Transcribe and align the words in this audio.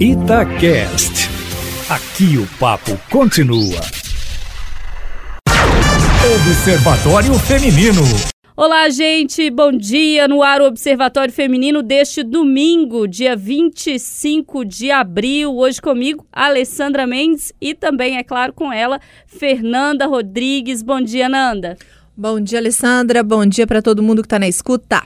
Itacast. 0.00 1.28
Aqui 1.90 2.38
o 2.38 2.46
papo 2.60 2.96
continua. 3.10 3.80
Observatório 6.36 7.34
Feminino. 7.40 8.02
Olá, 8.56 8.88
gente, 8.90 9.50
bom 9.50 9.72
dia 9.72 10.28
no 10.28 10.40
ar 10.40 10.60
o 10.60 10.66
Observatório 10.66 11.34
Feminino 11.34 11.82
deste 11.82 12.22
domingo, 12.22 13.08
dia 13.08 13.34
25 13.34 14.64
de 14.64 14.92
abril. 14.92 15.56
Hoje 15.56 15.82
comigo, 15.82 16.24
Alessandra 16.32 17.04
Mendes 17.04 17.52
e 17.60 17.74
também, 17.74 18.18
é 18.18 18.22
claro, 18.22 18.52
com 18.52 18.72
ela, 18.72 19.00
Fernanda 19.26 20.06
Rodrigues. 20.06 20.80
Bom 20.80 21.00
dia, 21.00 21.28
Nanda. 21.28 21.76
Bom 22.16 22.40
dia, 22.40 22.60
Alessandra. 22.60 23.24
Bom 23.24 23.44
dia 23.44 23.66
para 23.66 23.82
todo 23.82 24.00
mundo 24.00 24.22
que 24.22 24.26
está 24.26 24.38
na 24.38 24.46
escuta. 24.46 25.02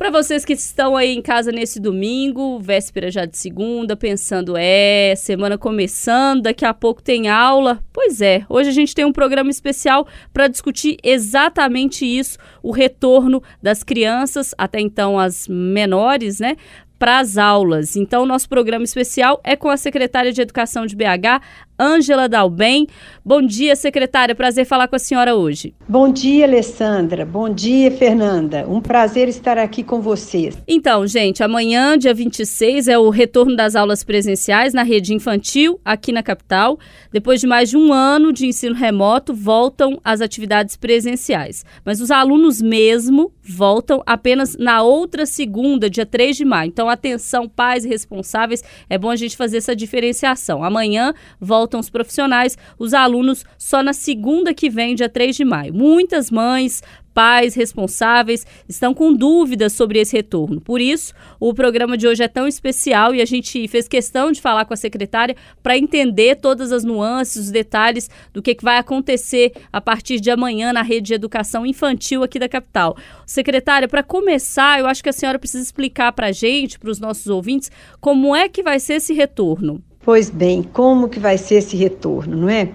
Para 0.00 0.08
vocês 0.08 0.46
que 0.46 0.54
estão 0.54 0.96
aí 0.96 1.14
em 1.14 1.20
casa 1.20 1.52
nesse 1.52 1.78
domingo, 1.78 2.58
véspera 2.58 3.10
já 3.10 3.26
de 3.26 3.36
segunda, 3.36 3.94
pensando, 3.94 4.56
é, 4.56 5.14
semana 5.14 5.58
começando, 5.58 6.44
daqui 6.44 6.64
a 6.64 6.72
pouco 6.72 7.02
tem 7.02 7.28
aula. 7.28 7.84
Pois 7.92 8.22
é, 8.22 8.42
hoje 8.48 8.70
a 8.70 8.72
gente 8.72 8.94
tem 8.94 9.04
um 9.04 9.12
programa 9.12 9.50
especial 9.50 10.08
para 10.32 10.48
discutir 10.48 10.96
exatamente 11.04 12.06
isso, 12.06 12.38
o 12.62 12.70
retorno 12.70 13.42
das 13.62 13.82
crianças, 13.82 14.54
até 14.56 14.80
então 14.80 15.18
as 15.18 15.46
menores, 15.46 16.40
né, 16.40 16.56
para 16.98 17.18
as 17.18 17.36
aulas. 17.36 17.94
Então, 17.94 18.24
nosso 18.24 18.48
programa 18.48 18.84
especial 18.84 19.38
é 19.44 19.54
com 19.54 19.68
a 19.68 19.76
secretária 19.76 20.32
de 20.32 20.40
Educação 20.40 20.86
de 20.86 20.96
BH, 20.96 21.42
Ângela 21.80 22.28
Dalben. 22.28 22.86
Bom 23.24 23.40
dia, 23.40 23.74
secretária. 23.74 24.34
Prazer 24.34 24.66
falar 24.66 24.86
com 24.86 24.96
a 24.96 24.98
senhora 24.98 25.34
hoje. 25.34 25.72
Bom 25.88 26.12
dia, 26.12 26.44
Alessandra. 26.44 27.24
Bom 27.24 27.48
dia, 27.48 27.90
Fernanda. 27.90 28.66
Um 28.68 28.82
prazer 28.82 29.28
estar 29.28 29.56
aqui 29.56 29.82
com 29.82 30.02
vocês. 30.02 30.58
Então, 30.68 31.06
gente, 31.06 31.42
amanhã, 31.42 31.96
dia 31.96 32.12
26, 32.12 32.86
é 32.86 32.98
o 32.98 33.08
retorno 33.08 33.56
das 33.56 33.74
aulas 33.74 34.04
presenciais 34.04 34.74
na 34.74 34.82
rede 34.82 35.14
infantil 35.14 35.80
aqui 35.82 36.12
na 36.12 36.22
capital. 36.22 36.78
Depois 37.10 37.40
de 37.40 37.46
mais 37.46 37.70
de 37.70 37.78
um 37.78 37.94
ano 37.94 38.30
de 38.30 38.46
ensino 38.46 38.74
remoto, 38.74 39.32
voltam 39.32 39.98
as 40.04 40.20
atividades 40.20 40.76
presenciais. 40.76 41.64
Mas 41.82 42.00
os 42.00 42.10
alunos 42.10 42.60
mesmo 42.60 43.32
voltam 43.42 44.02
apenas 44.06 44.56
na 44.56 44.82
outra 44.82 45.24
segunda, 45.24 45.88
dia 45.88 46.04
3 46.04 46.36
de 46.36 46.44
maio. 46.44 46.68
Então, 46.68 46.90
atenção, 46.90 47.48
pais 47.48 47.84
e 47.84 47.88
responsáveis, 47.88 48.62
é 48.88 48.98
bom 48.98 49.10
a 49.10 49.16
gente 49.16 49.36
fazer 49.36 49.56
essa 49.56 49.74
diferenciação. 49.74 50.62
Amanhã 50.62 51.14
volta 51.40 51.69
voltam 51.70 51.78
os 51.78 51.88
profissionais, 51.88 52.58
os 52.78 52.92
alunos 52.92 53.44
só 53.56 53.82
na 53.82 53.92
segunda 53.92 54.52
que 54.52 54.68
vem, 54.68 54.96
dia 54.96 55.08
3 55.08 55.36
de 55.36 55.44
maio. 55.44 55.72
Muitas 55.72 56.30
mães, 56.30 56.82
pais 57.14 57.54
responsáveis 57.54 58.46
estão 58.68 58.92
com 58.92 59.12
dúvidas 59.12 59.72
sobre 59.72 60.00
esse 60.00 60.16
retorno. 60.16 60.60
Por 60.60 60.80
isso, 60.80 61.12
o 61.38 61.54
programa 61.54 61.96
de 61.96 62.08
hoje 62.08 62.22
é 62.22 62.28
tão 62.28 62.46
especial 62.46 63.14
e 63.14 63.20
a 63.20 63.24
gente 63.24 63.68
fez 63.68 63.86
questão 63.86 64.32
de 64.32 64.40
falar 64.40 64.64
com 64.64 64.74
a 64.74 64.76
secretária 64.76 65.36
para 65.62 65.78
entender 65.78 66.36
todas 66.36 66.72
as 66.72 66.84
nuances, 66.84 67.44
os 67.44 67.50
detalhes 67.50 68.10
do 68.32 68.42
que, 68.42 68.54
que 68.54 68.64
vai 68.64 68.78
acontecer 68.78 69.52
a 69.72 69.80
partir 69.80 70.20
de 70.20 70.30
amanhã 70.30 70.72
na 70.72 70.82
rede 70.82 71.08
de 71.08 71.14
educação 71.14 71.64
infantil 71.64 72.22
aqui 72.22 72.38
da 72.38 72.48
capital. 72.48 72.96
Secretária, 73.26 73.88
para 73.88 74.02
começar, 74.02 74.80
eu 74.80 74.86
acho 74.86 75.02
que 75.02 75.08
a 75.08 75.12
senhora 75.12 75.38
precisa 75.38 75.62
explicar 75.62 76.12
para 76.12 76.28
a 76.28 76.32
gente, 76.32 76.78
para 76.78 76.90
os 76.90 76.98
nossos 76.98 77.26
ouvintes, 77.28 77.70
como 78.00 78.34
é 78.34 78.48
que 78.48 78.62
vai 78.62 78.80
ser 78.80 78.94
esse 78.94 79.12
retorno. 79.12 79.82
Pois 80.02 80.30
bem, 80.30 80.62
como 80.62 81.10
que 81.10 81.20
vai 81.20 81.36
ser 81.36 81.56
esse 81.56 81.76
retorno, 81.76 82.34
não 82.34 82.48
é? 82.48 82.70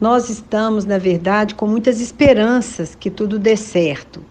Nós 0.00 0.30
estamos, 0.30 0.84
na 0.84 0.96
verdade, 0.96 1.56
com 1.56 1.66
muitas 1.66 2.00
esperanças 2.00 2.94
que 2.94 3.10
tudo 3.10 3.36
dê 3.36 3.56
certo. 3.56 4.22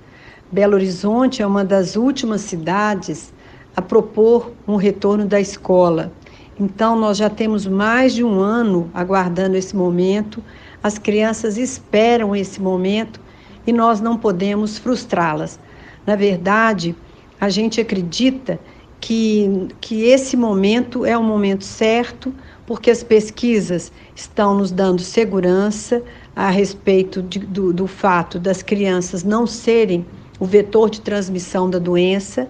Belo 0.49 0.75
Horizonte 0.75 1.41
é 1.41 1.45
uma 1.45 1.65
das 1.65 1.97
últimas 1.97 2.39
cidades 2.39 3.33
a 3.75 3.81
propor 3.81 4.53
um 4.65 4.77
retorno 4.77 5.25
da 5.25 5.41
escola. 5.41 6.09
Então, 6.57 6.97
nós 6.97 7.17
já 7.17 7.29
temos 7.29 7.67
mais 7.67 8.13
de 8.13 8.23
um 8.23 8.39
ano 8.39 8.89
aguardando 8.93 9.57
esse 9.57 9.75
momento, 9.75 10.41
as 10.81 10.97
crianças 10.97 11.57
esperam 11.57 12.33
esse 12.33 12.61
momento 12.61 13.19
e 13.67 13.73
nós 13.73 13.99
não 13.99 14.17
podemos 14.17 14.77
frustrá-las. 14.77 15.59
Na 16.05 16.15
verdade, 16.15 16.95
a 17.41 17.49
gente 17.49 17.81
acredita 17.81 18.57
que, 18.99 19.67
que 19.79 20.03
esse 20.03 20.35
momento 20.35 21.05
é 21.05 21.17
o 21.17 21.23
momento 21.23 21.63
certo, 21.63 22.33
porque 22.67 22.91
as 22.91 23.01
pesquisas 23.01 23.93
estão 24.13 24.53
nos 24.53 24.71
dando 24.71 25.01
segurança 25.01 26.03
a 26.35 26.49
respeito 26.49 27.23
de, 27.23 27.39
do, 27.39 27.71
do 27.73 27.87
fato 27.87 28.37
das 28.37 28.61
crianças 28.61 29.23
não 29.23 29.47
serem 29.47 30.05
o 30.37 30.45
vetor 30.45 30.89
de 30.89 30.99
transmissão 30.99 31.69
da 31.69 31.79
doença. 31.79 32.49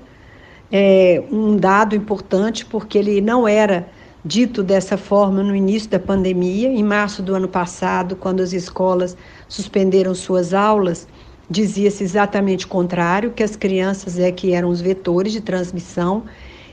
É 0.71 1.23
um 1.31 1.55
dado 1.55 1.95
importante, 1.95 2.65
porque 2.65 2.97
ele 2.97 3.21
não 3.21 3.47
era 3.47 3.87
dito 4.25 4.63
dessa 4.63 4.97
forma 4.97 5.43
no 5.43 5.55
início 5.55 5.89
da 5.89 5.99
pandemia. 5.99 6.67
Em 6.67 6.83
março 6.83 7.21
do 7.21 7.35
ano 7.35 7.47
passado, 7.47 8.15
quando 8.15 8.41
as 8.41 8.53
escolas 8.53 9.15
suspenderam 9.47 10.15
suas 10.15 10.51
aulas, 10.51 11.07
dizia-se 11.47 12.03
exatamente 12.03 12.65
o 12.65 12.69
contrário, 12.69 13.31
que 13.31 13.43
as 13.43 13.55
crianças 13.55 14.17
é 14.17 14.31
que 14.31 14.51
eram 14.51 14.69
os 14.69 14.81
vetores 14.81 15.31
de 15.31 15.41
transmissão 15.41 16.23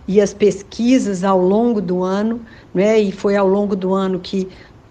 e 0.06 0.20
as 0.20 0.34
pesquisas 0.34 1.24
ao 1.24 1.40
longo 1.40 1.80
do 1.80 2.02
ano, 2.02 2.40
né, 2.74 2.98
e 2.98 3.10
foi 3.10 3.36
ao 3.36 3.46
longo 3.46 3.74
do 3.74 3.94
ano 3.94 4.20
que, 4.20 4.48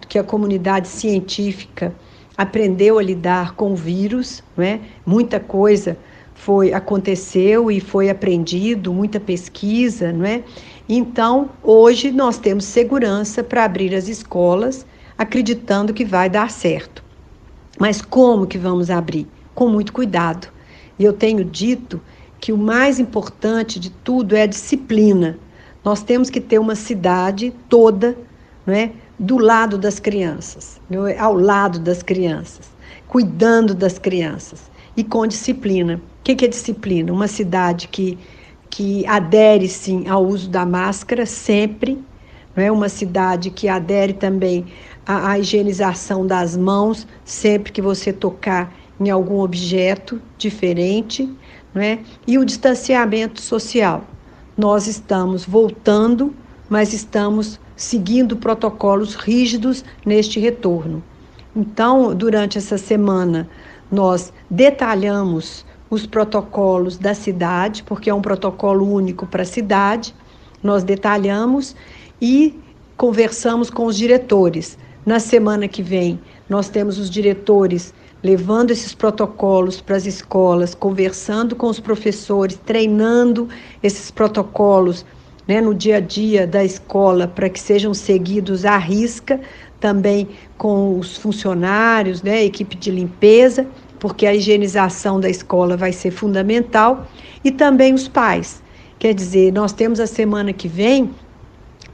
que 0.08 0.18
a 0.18 0.24
comunidade 0.24 0.88
científica 0.88 1.94
aprendeu 2.36 2.98
a 2.98 3.02
lidar 3.02 3.54
com 3.54 3.72
o 3.72 3.76
vírus, 3.76 4.42
né? 4.56 4.80
muita 5.06 5.38
coisa 5.38 5.96
foi 6.34 6.72
aconteceu 6.72 7.70
e 7.70 7.78
foi 7.78 8.10
aprendido, 8.10 8.92
muita 8.92 9.20
pesquisa, 9.20 10.12
não 10.12 10.26
é? 10.26 10.42
Então, 10.88 11.50
hoje 11.62 12.10
nós 12.10 12.38
temos 12.38 12.64
segurança 12.64 13.42
para 13.44 13.64
abrir 13.64 13.94
as 13.94 14.08
escolas, 14.08 14.84
acreditando 15.16 15.94
que 15.94 16.04
vai 16.04 16.28
dar 16.28 16.50
certo. 16.50 17.04
Mas 17.78 18.02
como 18.02 18.48
que 18.48 18.58
vamos 18.58 18.90
abrir? 18.90 19.28
com 19.54 19.68
muito 19.68 19.92
cuidado. 19.92 20.48
E 20.98 21.04
eu 21.04 21.12
tenho 21.12 21.44
dito 21.44 22.00
que 22.44 22.52
o 22.52 22.58
mais 22.58 23.00
importante 23.00 23.80
de 23.80 23.88
tudo 23.88 24.36
é 24.36 24.42
a 24.42 24.46
disciplina. 24.46 25.38
Nós 25.82 26.02
temos 26.02 26.28
que 26.28 26.42
ter 26.42 26.58
uma 26.58 26.74
cidade 26.74 27.54
toda, 27.70 28.14
não 28.66 28.74
é, 28.74 28.92
do 29.18 29.38
lado 29.38 29.78
das 29.78 29.98
crianças, 29.98 30.78
é? 30.90 31.18
ao 31.18 31.32
lado 31.32 31.78
das 31.78 32.02
crianças, 32.02 32.70
cuidando 33.08 33.74
das 33.74 33.98
crianças 33.98 34.70
e 34.94 35.02
com 35.02 35.26
disciplina. 35.26 36.02
O 36.20 36.22
que 36.22 36.44
é 36.44 36.48
disciplina? 36.48 37.10
Uma 37.10 37.28
cidade 37.28 37.88
que 37.88 38.18
que 38.68 39.06
adere 39.06 39.66
sim 39.66 40.06
ao 40.06 40.26
uso 40.26 40.50
da 40.50 40.66
máscara 40.66 41.24
sempre, 41.24 41.96
não 42.54 42.62
é 42.62 42.70
uma 42.70 42.90
cidade 42.90 43.48
que 43.48 43.68
adere 43.68 44.12
também 44.12 44.66
à, 45.06 45.30
à 45.30 45.38
higienização 45.38 46.26
das 46.26 46.58
mãos 46.58 47.06
sempre 47.24 47.72
que 47.72 47.80
você 47.80 48.12
tocar 48.12 48.74
em 49.00 49.10
algum 49.10 49.40
objeto 49.40 50.20
diferente, 50.36 51.32
não 51.74 51.82
é? 51.82 51.98
E 52.26 52.38
o 52.38 52.44
distanciamento 52.44 53.40
social. 53.40 54.04
Nós 54.56 54.86
estamos 54.86 55.44
voltando, 55.44 56.32
mas 56.68 56.92
estamos 56.92 57.58
seguindo 57.76 58.36
protocolos 58.36 59.14
rígidos 59.14 59.84
neste 60.06 60.38
retorno. 60.38 61.02
Então, 61.54 62.14
durante 62.14 62.58
essa 62.58 62.78
semana, 62.78 63.48
nós 63.90 64.32
detalhamos 64.48 65.66
os 65.90 66.06
protocolos 66.06 66.96
da 66.96 67.14
cidade, 67.14 67.82
porque 67.82 68.10
é 68.10 68.14
um 68.14 68.22
protocolo 68.22 68.88
único 68.88 69.26
para 69.26 69.42
a 69.42 69.46
cidade. 69.46 70.14
Nós 70.62 70.82
detalhamos 70.82 71.76
e 72.20 72.58
conversamos 72.96 73.70
com 73.70 73.86
os 73.86 73.96
diretores. 73.96 74.78
Na 75.04 75.20
semana 75.20 75.68
que 75.68 75.82
vem, 75.82 76.18
nós 76.48 76.68
temos 76.68 76.98
os 76.98 77.10
diretores 77.10 77.92
levando 78.24 78.70
esses 78.70 78.94
protocolos 78.94 79.82
para 79.82 79.96
as 79.96 80.06
escolas, 80.06 80.74
conversando 80.74 81.54
com 81.54 81.66
os 81.66 81.78
professores, 81.78 82.58
treinando 82.64 83.50
esses 83.82 84.10
protocolos 84.10 85.04
né, 85.46 85.60
no 85.60 85.74
dia 85.74 85.98
a 85.98 86.00
dia 86.00 86.46
da 86.46 86.64
escola 86.64 87.28
para 87.28 87.50
que 87.50 87.60
sejam 87.60 87.92
seguidos 87.92 88.64
à 88.64 88.78
risca, 88.78 89.38
também 89.78 90.26
com 90.56 90.98
os 90.98 91.18
funcionários, 91.18 92.22
né, 92.22 92.42
equipe 92.42 92.74
de 92.74 92.90
limpeza, 92.90 93.66
porque 94.00 94.26
a 94.26 94.34
higienização 94.34 95.20
da 95.20 95.28
escola 95.28 95.76
vai 95.76 95.92
ser 95.92 96.10
fundamental, 96.10 97.06
e 97.44 97.50
também 97.50 97.92
os 97.92 98.08
pais. 98.08 98.62
Quer 98.98 99.12
dizer, 99.12 99.52
nós 99.52 99.74
temos 99.74 100.00
a 100.00 100.06
semana 100.06 100.50
que 100.50 100.66
vem 100.66 101.10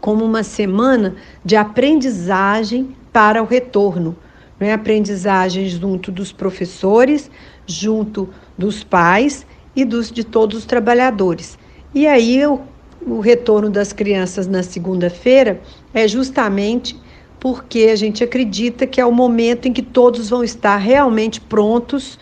como 0.00 0.24
uma 0.24 0.44
semana 0.44 1.16
de 1.44 1.56
aprendizagem 1.56 2.94
para 3.12 3.42
o 3.42 3.46
retorno 3.46 4.16
né, 4.60 4.74
aprendizagem 4.74 5.66
junto 5.68 6.12
dos 6.12 6.30
professores, 6.30 7.30
junto 7.66 8.28
dos 8.56 8.84
pais 8.84 9.46
e 9.74 9.84
dos, 9.84 10.12
de 10.12 10.22
todos 10.22 10.58
os 10.58 10.64
trabalhadores. 10.66 11.58
E 11.94 12.06
aí 12.06 12.44
o, 12.46 12.60
o 13.06 13.20
retorno 13.20 13.70
das 13.70 13.92
crianças 13.92 14.46
na 14.46 14.62
segunda-feira 14.62 15.60
é 15.94 16.06
justamente 16.06 17.00
porque 17.40 17.88
a 17.90 17.96
gente 17.96 18.22
acredita 18.22 18.86
que 18.86 19.00
é 19.00 19.06
o 19.06 19.10
momento 19.10 19.66
em 19.66 19.72
que 19.72 19.80
todos 19.80 20.28
vão 20.28 20.44
estar 20.44 20.76
realmente 20.76 21.40
prontos 21.40 22.18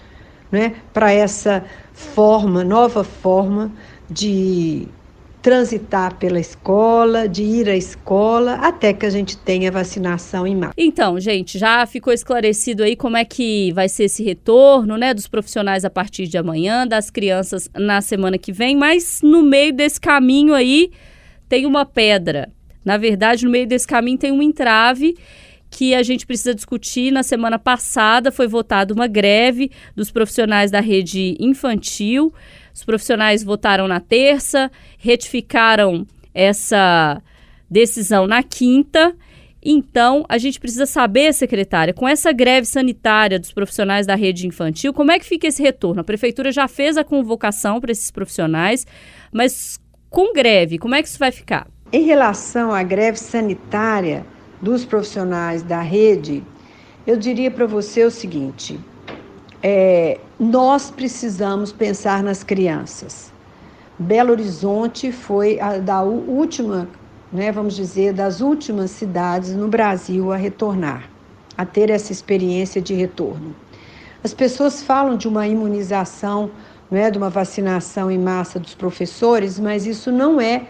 né, 0.51 0.77
para 0.93 1.13
essa 1.13 1.65
forma, 1.93 2.63
nova 2.63 3.03
forma 3.03 3.73
de, 4.09 4.87
transitar 5.41 6.17
pela 6.17 6.41
escola, 6.41 7.29
de 7.29 7.43
ir 7.43 7.69
à 7.69 7.77
escola, 7.77 8.55
até 8.55 8.93
que 8.93 9.07
a 9.07 9.11
gente 9.11 9.37
tenha 9.37 9.71
vacinação 9.71 10.47
em 10.47 10.57
massa. 10.57 10.75
Então, 10.77 11.19
gente, 11.21 11.59
já 11.59 11.87
ficou 11.87 12.13
esclarecido 12.13 12.83
aí 12.83 12.97
como 12.97 13.17
é 13.17 13.25
que 13.25 13.73
vai 13.73 13.89
ser 13.89 14.05
esse 14.05 14.23
retorno, 14.23 14.97
né, 14.97 15.15
dos 15.15 15.29
profissionais 15.29 15.85
a 15.85 15.91
partir 15.91 16.27
de 16.27 16.37
amanhã, 16.37 16.87
das 16.87 17.11
crianças 17.11 17.71
na 17.75 18.01
semana 18.01 18.37
que 18.37 18.53
vem, 18.53 18.77
mas 18.77 19.21
no 19.23 19.43
meio 19.43 19.73
desse 19.73 20.01
caminho 20.01 20.55
aí 20.55 20.91
tem 21.49 21.67
uma 21.67 21.87
pedra. 21.87 22.51
Na 22.85 22.97
verdade, 22.97 23.45
no 23.45 23.51
meio 23.51 23.67
desse 23.67 23.87
caminho 23.87 24.19
tem 24.19 24.33
um 24.33 24.43
entrave 24.43 25.17
que 25.71 25.95
a 25.95 26.03
gente 26.03 26.27
precisa 26.27 26.55
discutir. 26.55 27.11
Na 27.11 27.23
semana 27.23 27.59
passada 27.59 28.33
foi 28.33 28.47
votada 28.47 28.95
uma 28.95 29.07
greve 29.07 29.71
dos 29.95 30.11
profissionais 30.11 30.71
da 30.71 30.81
rede 30.81 31.37
infantil. 31.39 32.33
Os 32.79 32.85
profissionais 32.85 33.43
votaram 33.43 33.89
na 33.89 33.99
terça, 33.99 34.71
retificaram 34.99 36.07
essa 36.33 37.21
decisão 37.69 38.29
na 38.29 38.41
quinta. 38.41 39.17
Então, 39.61 40.25
a 40.29 40.39
gente 40.39 40.61
precisa 40.61 40.87
saber, 40.87 41.35
secretária, 41.35 41.93
com 41.93 42.07
essa 42.07 42.31
greve 42.31 42.69
sanitária 42.69 43.37
dos 43.37 43.53
profissionais 43.53 44.07
da 44.07 44.15
rede 44.15 44.47
infantil, 44.47 44.93
como 44.93 45.11
é 45.11 45.19
que 45.19 45.27
fica 45.27 45.49
esse 45.49 45.61
retorno? 45.61 46.01
A 46.01 46.05
prefeitura 46.05 46.53
já 46.53 46.69
fez 46.69 46.97
a 46.97 47.03
convocação 47.03 47.81
para 47.81 47.91
esses 47.91 48.13
profissionais, 48.13 48.87
mas 49.33 49.81
com 50.09 50.33
greve, 50.33 50.79
como 50.79 50.95
é 50.95 51.03
que 51.03 51.09
isso 51.09 51.19
vai 51.19 51.33
ficar? 51.33 51.67
Em 51.93 52.05
relação 52.05 52.73
à 52.73 52.85
greve 52.85 53.19
sanitária 53.19 54.25
dos 54.63 54.85
profissionais 54.85 55.65
da 55.65 55.81
rede, 55.83 56.45
eu 57.05 57.17
diria 57.17 57.51
para 57.51 57.67
você 57.67 58.05
o 58.05 58.11
seguinte: 58.11 58.79
é, 59.63 60.19
nós 60.39 60.91
precisamos 60.91 61.73
pensar 61.73 62.23
nas 62.23 62.45
crianças. 62.45 63.33
Belo 63.99 64.31
Horizonte 64.31 65.11
foi 65.11 65.59
a 65.59 65.79
da 65.79 66.03
última, 66.03 66.89
né, 67.33 67.51
vamos 67.51 67.75
dizer, 67.75 68.13
das 68.13 68.41
últimas 68.41 68.93
cidades 68.93 69.55
no 69.55 69.67
Brasil 69.67 70.33
a 70.33 70.37
retornar, 70.37 71.11
a 71.57 71.67
ter 71.67 71.91
essa 71.91 72.13
experiência 72.13 72.81
de 72.81 72.95
retorno. 72.95 73.55
As 74.23 74.33
pessoas 74.33 74.83
falam 74.83 75.17
de 75.17 75.27
uma 75.27 75.47
imunização, 75.49 76.51
né, 76.91 77.11
de 77.11 77.19
uma 77.19 77.29
vacinação 77.29 78.11
em 78.11 78.19
massa 78.19 78.61
dos 78.61 78.75
professores, 78.75 79.59
mas 79.59 79.87
isso 79.87 80.13
não 80.13 80.41
é 80.41 80.67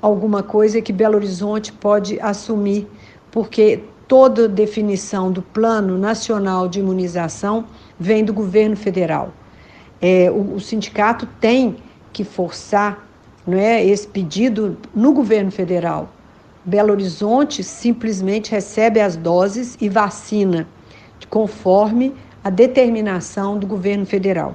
alguma 0.00 0.42
coisa 0.42 0.80
que 0.80 0.92
Belo 0.92 1.16
Horizonte 1.16 1.72
pode 1.72 2.18
assumir, 2.20 2.88
porque 3.30 3.84
toda 4.08 4.48
definição 4.48 5.30
do 5.30 5.42
Plano 5.42 5.96
Nacional 5.98 6.68
de 6.68 6.80
Imunização 6.80 7.66
vem 7.98 8.24
do 8.24 8.32
governo 8.32 8.76
federal. 8.76 9.32
É, 10.00 10.30
o, 10.30 10.54
o, 10.54 10.60
sindicato 10.60 11.26
tem 11.40 11.76
que 12.12 12.24
forçar 12.24 13.06
não 13.46 13.58
é, 13.58 13.84
esse 13.84 14.06
pedido 14.06 14.76
no 14.94 15.12
governo 15.12 15.50
federal. 15.50 16.08
Belo 16.64 16.92
Horizonte 16.92 17.62
simplesmente 17.62 18.50
recebe 18.50 19.00
as 19.00 19.16
doses 19.16 19.76
e 19.80 19.88
vacina 19.88 20.66
conforme 21.30 22.14
a 22.44 22.50
determinação 22.50 23.58
do 23.58 23.66
governo 23.66 24.04
federal. 24.04 24.54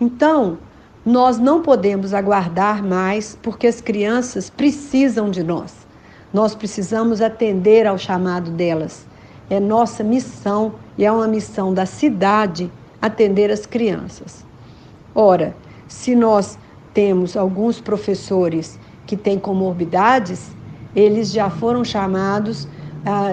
Então, 0.00 0.58
nós 1.04 1.38
não 1.38 1.62
podemos 1.62 2.12
aguardar 2.12 2.82
mais 2.82 3.38
porque 3.42 3.66
as 3.66 3.80
crianças 3.80 4.50
precisam 4.50 5.30
de 5.30 5.42
nós. 5.42 5.86
Nós 6.32 6.54
precisamos 6.54 7.22
atender 7.22 7.86
ao 7.86 7.96
chamado 7.96 8.50
delas. 8.50 9.06
É 9.48 9.58
nossa 9.60 10.02
missão 10.02 10.74
e 10.98 11.04
é 11.04 11.12
uma 11.12 11.28
missão 11.28 11.72
da 11.72 11.86
cidade 11.86 12.70
atender 13.00 13.50
as 13.50 13.66
crianças. 13.66 14.44
Ora, 15.14 15.54
se 15.88 16.14
nós 16.14 16.58
temos 16.92 17.36
alguns 17.36 17.80
professores 17.80 18.78
que 19.06 19.16
têm 19.16 19.38
comorbidades, 19.38 20.50
eles 20.94 21.30
já 21.30 21.50
foram 21.50 21.84
chamados 21.84 22.66
ah, 23.04 23.28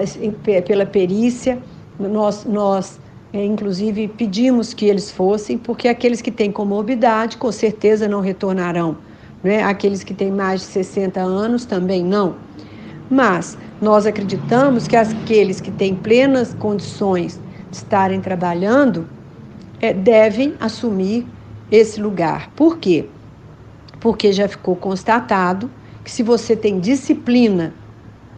pela 0.66 0.86
perícia, 0.86 1.60
nós, 1.98 2.44
nós 2.44 3.00
é, 3.32 3.44
inclusive 3.44 4.06
pedimos 4.06 4.72
que 4.72 4.86
eles 4.86 5.10
fossem, 5.10 5.58
porque 5.58 5.88
aqueles 5.88 6.22
que 6.22 6.30
têm 6.30 6.52
comorbidade 6.52 7.36
com 7.36 7.50
certeza 7.50 8.06
não 8.06 8.20
retornarão, 8.20 8.96
né? 9.42 9.62
aqueles 9.64 10.04
que 10.04 10.14
têm 10.14 10.30
mais 10.30 10.60
de 10.60 10.66
60 10.68 11.20
anos 11.20 11.64
também 11.64 12.04
não. 12.04 12.36
Mas 13.10 13.58
nós 13.82 14.06
acreditamos 14.06 14.86
que 14.86 14.96
aqueles 14.96 15.60
que 15.60 15.70
têm 15.72 15.94
plenas 15.96 16.54
condições 16.54 17.40
estarem 17.76 18.20
trabalhando 18.20 19.08
é, 19.80 19.92
devem 19.92 20.54
assumir 20.60 21.26
esse 21.70 22.00
lugar. 22.00 22.50
Por 22.54 22.78
quê? 22.78 23.06
Porque 24.00 24.32
já 24.32 24.48
ficou 24.48 24.76
constatado 24.76 25.70
que 26.04 26.10
se 26.10 26.22
você 26.22 26.54
tem 26.54 26.78
disciplina, 26.78 27.72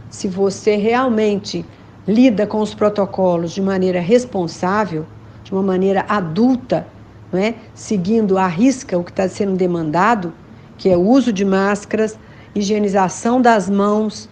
se 0.09 0.29
você 0.29 0.77
realmente 0.77 1.65
lida 2.06 2.47
com 2.47 2.61
os 2.61 2.75
protocolos 2.75 3.53
de 3.53 3.61
maneira 3.61 4.00
responsável, 4.00 5.05
de 5.43 5.53
uma 5.53 5.62
maneira 5.62 6.05
adulta, 6.09 6.87
não 7.33 7.41
é? 7.41 7.55
seguindo 7.75 8.38
à 8.38 8.47
risca 8.47 8.97
o 8.97 9.05
que 9.05 9.11
está 9.11 9.29
sendo 9.29 9.56
demandado, 9.56 10.33
que 10.79 10.88
é 10.88 10.97
o 10.97 11.00
uso 11.00 11.33
de 11.33 11.44
máscaras, 11.44 12.19
higienização 12.55 13.41
das 13.41 13.69
mãos 13.69 14.29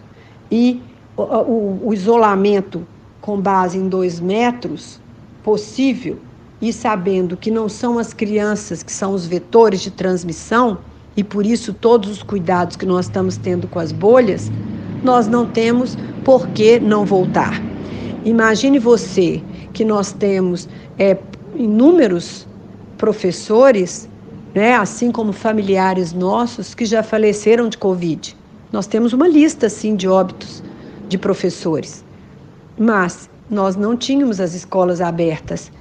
e 0.49 0.81
o, 1.17 1.21
o, 1.21 1.87
o 1.87 1.93
isolamento 1.93 2.87
com 3.25 3.41
base 3.41 3.75
em 3.75 3.89
dois 3.89 4.19
metros 4.19 4.99
possível 5.43 6.19
e 6.61 6.71
sabendo 6.71 7.35
que 7.35 7.49
não 7.49 7.67
são 7.67 7.97
as 7.97 8.13
crianças 8.13 8.83
que 8.83 8.91
são 8.91 9.15
os 9.15 9.25
vetores 9.25 9.81
de 9.81 9.89
transmissão 9.89 10.77
e 11.17 11.23
por 11.23 11.43
isso 11.43 11.73
todos 11.73 12.07
os 12.11 12.21
cuidados 12.21 12.75
que 12.75 12.85
nós 12.85 13.07
estamos 13.07 13.35
tendo 13.35 13.67
com 13.67 13.79
as 13.79 13.91
bolhas, 13.91 14.51
nós 15.03 15.27
não 15.27 15.43
temos 15.47 15.97
por 16.23 16.47
que 16.49 16.79
não 16.79 17.03
voltar. 17.03 17.59
Imagine 18.23 18.77
você 18.77 19.41
que 19.73 19.83
nós 19.83 20.11
temos 20.11 20.69
é, 20.99 21.17
inúmeros 21.55 22.45
professores, 22.95 24.07
né, 24.53 24.75
assim 24.75 25.11
como 25.11 25.33
familiares 25.33 26.13
nossos, 26.13 26.75
que 26.75 26.85
já 26.85 27.01
faleceram 27.01 27.69
de 27.69 27.77
Covid. 27.79 28.37
Nós 28.71 28.85
temos 28.85 29.13
uma 29.13 29.27
lista, 29.27 29.65
assim, 29.65 29.95
de 29.95 30.07
óbitos 30.07 30.63
de 31.09 31.17
professores. 31.17 32.04
Mas 32.77 33.29
nós 33.49 33.75
não 33.75 33.95
tínhamos 33.95 34.39
as 34.39 34.53
escolas 34.53 35.01
abertas. 35.01 35.71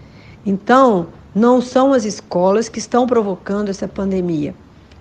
Então, 0.44 1.08
não 1.35 1.61
são 1.61 1.93
as 1.93 2.05
escolas 2.05 2.69
que 2.69 2.79
estão 2.79 3.06
provocando 3.06 3.69
essa 3.69 3.88
pandemia. 3.88 4.55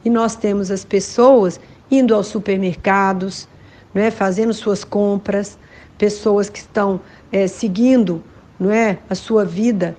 E 0.04 0.10
nós 0.10 0.36
temos 0.36 0.72
as 0.72 0.84
pessoas 0.84 1.60
indo 1.92 2.16
aos 2.16 2.28
supermercados, 2.28 3.48
né, 3.94 4.10
fazendo 4.10 4.54
suas 4.54 4.84
compras, 4.84 5.58
pessoas 5.98 6.50
que 6.50 6.60
estão 6.60 7.00
é, 7.32 7.48
seguindo 7.48 8.24
não 8.60 8.72
é, 8.72 8.98
a 9.10 9.16
sua 9.16 9.46
vida 9.46 9.96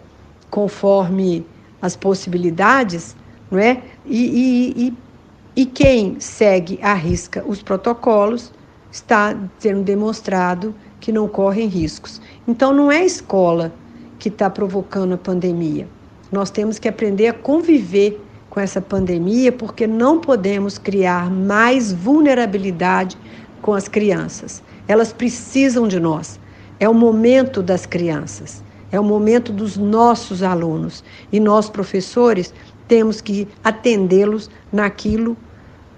conforme 0.50 1.46
as 1.80 1.94
possibilidades, 1.94 3.14
não 3.50 3.58
é? 3.58 3.82
E, 4.06 4.24
e, 4.24 4.86
e, 4.86 5.62
e 5.62 5.66
quem 5.66 6.18
segue 6.18 6.78
à 6.82 6.94
risca 6.94 7.44
os 7.46 7.62
protocolos 7.62 8.52
está 8.90 9.36
sendo 9.58 9.82
demonstrado 9.82 10.74
que 11.04 11.12
não 11.12 11.28
correm 11.28 11.68
riscos. 11.68 12.18
Então, 12.48 12.72
não 12.72 12.90
é 12.90 13.00
a 13.00 13.04
escola 13.04 13.74
que 14.18 14.30
está 14.30 14.48
provocando 14.48 15.12
a 15.12 15.18
pandemia. 15.18 15.86
Nós 16.32 16.50
temos 16.50 16.78
que 16.78 16.88
aprender 16.88 17.26
a 17.26 17.34
conviver 17.34 18.18
com 18.48 18.58
essa 18.58 18.80
pandemia, 18.80 19.52
porque 19.52 19.86
não 19.86 20.18
podemos 20.18 20.78
criar 20.78 21.30
mais 21.30 21.92
vulnerabilidade 21.92 23.18
com 23.60 23.74
as 23.74 23.86
crianças. 23.86 24.62
Elas 24.88 25.12
precisam 25.12 25.86
de 25.86 26.00
nós. 26.00 26.40
É 26.80 26.88
o 26.88 26.94
momento 26.94 27.62
das 27.62 27.84
crianças, 27.84 28.64
é 28.90 28.98
o 28.98 29.04
momento 29.04 29.52
dos 29.52 29.76
nossos 29.76 30.42
alunos. 30.42 31.04
E 31.30 31.38
nós, 31.38 31.68
professores, 31.68 32.54
temos 32.88 33.20
que 33.20 33.46
atendê-los 33.62 34.48
naquilo 34.72 35.36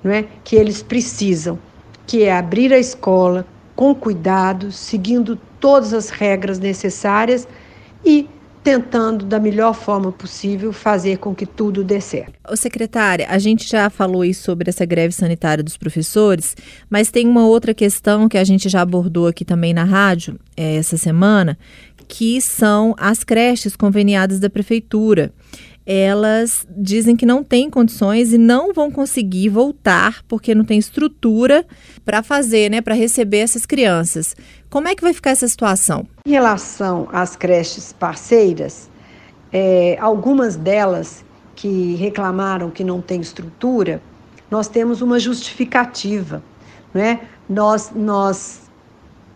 não 0.03 0.11
é, 0.11 0.25
que 0.43 0.57
eles 0.57 0.83
precisam, 0.83 1.57
que 2.09 2.25
é 2.25 2.37
abrir 2.37 2.73
a 2.73 2.79
escola 2.79 3.47
com 3.77 3.95
cuidado, 3.95 4.73
seguindo 4.73 5.37
todas 5.61 5.93
as 5.93 6.09
regras 6.09 6.59
necessárias 6.59 7.47
e 8.05 8.29
tentando 8.67 9.25
da 9.25 9.39
melhor 9.39 9.75
forma 9.75 10.11
possível 10.11 10.73
fazer 10.73 11.19
com 11.19 11.33
que 11.33 11.47
tudo 11.47 11.85
dê 11.85 12.01
certo. 12.01 12.33
Secretária, 12.57 13.25
a 13.31 13.39
gente 13.39 13.69
já 13.69 13.89
falou 13.89 14.23
aí 14.23 14.35
sobre 14.35 14.69
essa 14.69 14.85
greve 14.85 15.15
sanitária 15.15 15.63
dos 15.63 15.77
professores, 15.77 16.57
mas 16.91 17.09
tem 17.09 17.29
uma 17.29 17.47
outra 17.47 17.73
questão 17.73 18.29
que 18.29 18.37
a 18.37 18.43
gente 18.43 18.69
já 18.69 18.81
abordou 18.81 19.29
aqui 19.29 19.45
também 19.45 19.73
na 19.73 19.85
rádio 19.85 20.37
é, 20.57 20.75
essa 20.75 20.97
semana, 20.97 21.57
que 22.09 22.41
são 22.41 22.93
as 22.99 23.23
creches 23.23 23.77
conveniadas 23.77 24.41
da 24.41 24.51
prefeitura 24.51 25.33
elas 25.87 26.67
dizem 26.77 27.15
que 27.15 27.25
não 27.25 27.45
têm 27.45 27.71
condições 27.71 28.33
e 28.33 28.39
não 28.39 28.73
vão 28.75 28.91
conseguir 28.91 29.49
voltar 29.49 30.23
porque 30.27 30.55
não 30.55 30.65
tem 30.65 30.79
estrutura 30.79 31.65
para 32.05 32.23
fazer, 32.23 32.71
né, 32.71 32.81
para 32.81 32.95
receber 32.95 33.39
essas 33.39 33.65
crianças. 33.65 34.35
Como 34.69 34.89
é 34.89 34.95
que 34.97 35.03
vai 35.03 35.13
ficar 35.13 35.31
essa 35.31 35.47
situação? 35.47 36.07
Em 36.27 36.33
relação 36.33 37.09
às 37.13 37.37
creches 37.37 37.93
parceiras, 37.93 38.91
é, 39.53 39.97
algumas 40.01 40.57
delas 40.57 41.25
que 41.55 41.95
reclamaram 41.95 42.69
que 42.69 42.83
não 42.83 43.01
tem 43.01 43.21
estrutura, 43.21 44.03
nós 44.51 44.69
temos 44.69 45.01
uma 45.01 45.19
justificativa, 45.19 46.43
né? 46.93 47.21
Nós, 47.49 47.93
nós 47.95 48.63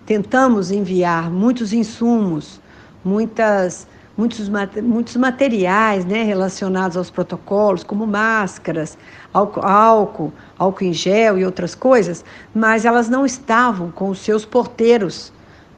tentamos 0.04 0.71
enviar 0.71 1.30
muitos 1.30 1.73
insumos, 1.73 2.61
muitas, 3.04 3.87
muitos, 4.20 4.50
muitos 4.82 5.16
materiais 5.16 6.04
né, 6.04 6.22
relacionados 6.22 6.96
aos 6.96 7.10
protocolos, 7.10 7.82
como 7.82 8.06
máscaras, 8.06 8.98
álcool, 9.32 9.64
álcool, 9.64 10.32
álcool 10.58 10.84
em 10.84 10.92
gel 10.92 11.38
e 11.38 11.44
outras 11.44 11.74
coisas, 11.74 12.22
mas 12.54 12.84
elas 12.84 13.08
não 13.08 13.24
estavam 13.24 13.90
com 13.90 14.10
os 14.10 14.18
seus 14.18 14.44
porteiros 14.44 15.32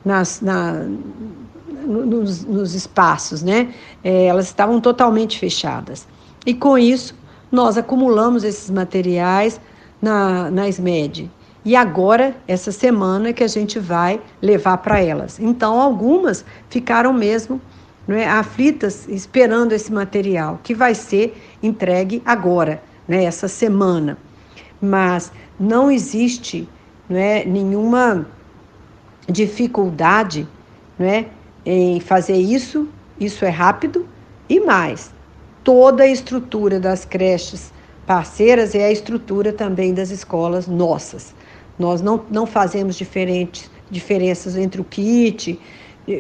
nas, 0.05 0.41
na, 0.41 0.85
nos, 1.87 2.45
nos, 2.45 2.75
espaços, 2.75 3.45
né? 3.45 3.73
É, 4.03 4.27
elas 4.27 4.47
estavam 4.47 4.81
totalmente 4.81 5.39
fechadas. 5.39 6.09
E 6.45 6.53
com 6.53 6.77
isso, 6.77 7.15
nós 7.51 7.79
acumulamos 7.79 8.43
esses 8.43 8.71
materiais 8.71 9.61
na, 10.01 10.51
na 10.51 10.69
SMED. 10.69 11.31
E 11.65 11.77
agora, 11.77 12.35
essa 12.49 12.73
semana, 12.73 13.33
que 13.33 13.45
a 13.45 13.49
gente 13.49 13.79
vai 13.79 14.21
levar 14.41 14.79
para 14.79 15.01
elas. 15.01 15.39
Então, 15.39 15.81
algumas 15.81 16.45
ficaram 16.69 17.13
mesmo 17.13 17.61
é, 18.09 18.29
aflitas 18.29 19.07
esperando 19.09 19.73
esse 19.73 19.93
material, 19.93 20.59
que 20.63 20.75
vai 20.75 20.95
ser 20.95 21.35
entregue 21.63 22.23
agora, 22.25 22.83
né, 23.07 23.25
essa 23.25 23.49
semana. 23.49 24.19
Mas 24.81 25.33
não 25.59 25.91
existe 25.91 26.69
não 27.09 27.19
é, 27.19 27.45
nenhuma 27.45 28.27
dificuldade 29.29 30.49
não 30.99 31.07
é, 31.07 31.27
em 31.65 32.01
fazer 32.01 32.37
isso, 32.37 32.89
isso 33.19 33.45
é 33.45 33.49
rápido 33.49 34.07
e 34.49 34.61
mais. 34.61 35.13
Toda 35.63 36.03
a 36.03 36.09
estrutura 36.09 36.81
das 36.81 37.05
creches 37.05 37.73
parceiras 38.05 38.75
é 38.75 38.85
a 38.87 38.93
estrutura 38.93 39.53
também 39.53 39.95
das 39.95 40.11
escolas 40.11 40.67
nossas. 40.67 41.35
Nós 41.79 42.01
não, 42.01 42.25
não 42.31 42.47
fazemos 42.47 42.97
diferentes, 42.97 43.71
diferenças 43.91 44.57
entre 44.57 44.81
o 44.81 44.85
kit, 44.85 45.59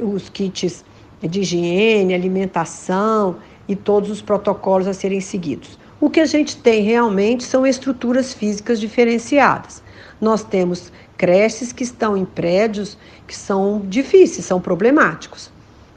os 0.02 0.28
kits 0.28 0.84
de 1.28 1.40
higiene, 1.40 2.14
alimentação 2.14 3.36
e 3.68 3.76
todos 3.76 4.10
os 4.10 4.20
protocolos 4.20 4.86
a 4.88 4.94
serem 4.94 5.20
seguidos. 5.20 5.78
O 6.00 6.10
que 6.10 6.20
a 6.20 6.26
gente 6.26 6.56
tem 6.56 6.82
realmente 6.82 7.44
são 7.44 7.66
estruturas 7.66 8.34
físicas 8.34 8.80
diferenciadas. 8.80 9.82
Nós 10.20 10.42
temos 10.42 10.92
creches 11.16 11.72
que 11.72 11.84
estão 11.84 12.16
em 12.16 12.24
prédios 12.24 12.98
que 13.26 13.36
são 13.36 13.80
difíceis, 13.88 14.44
são 14.44 14.60
problemáticos. 14.60 15.50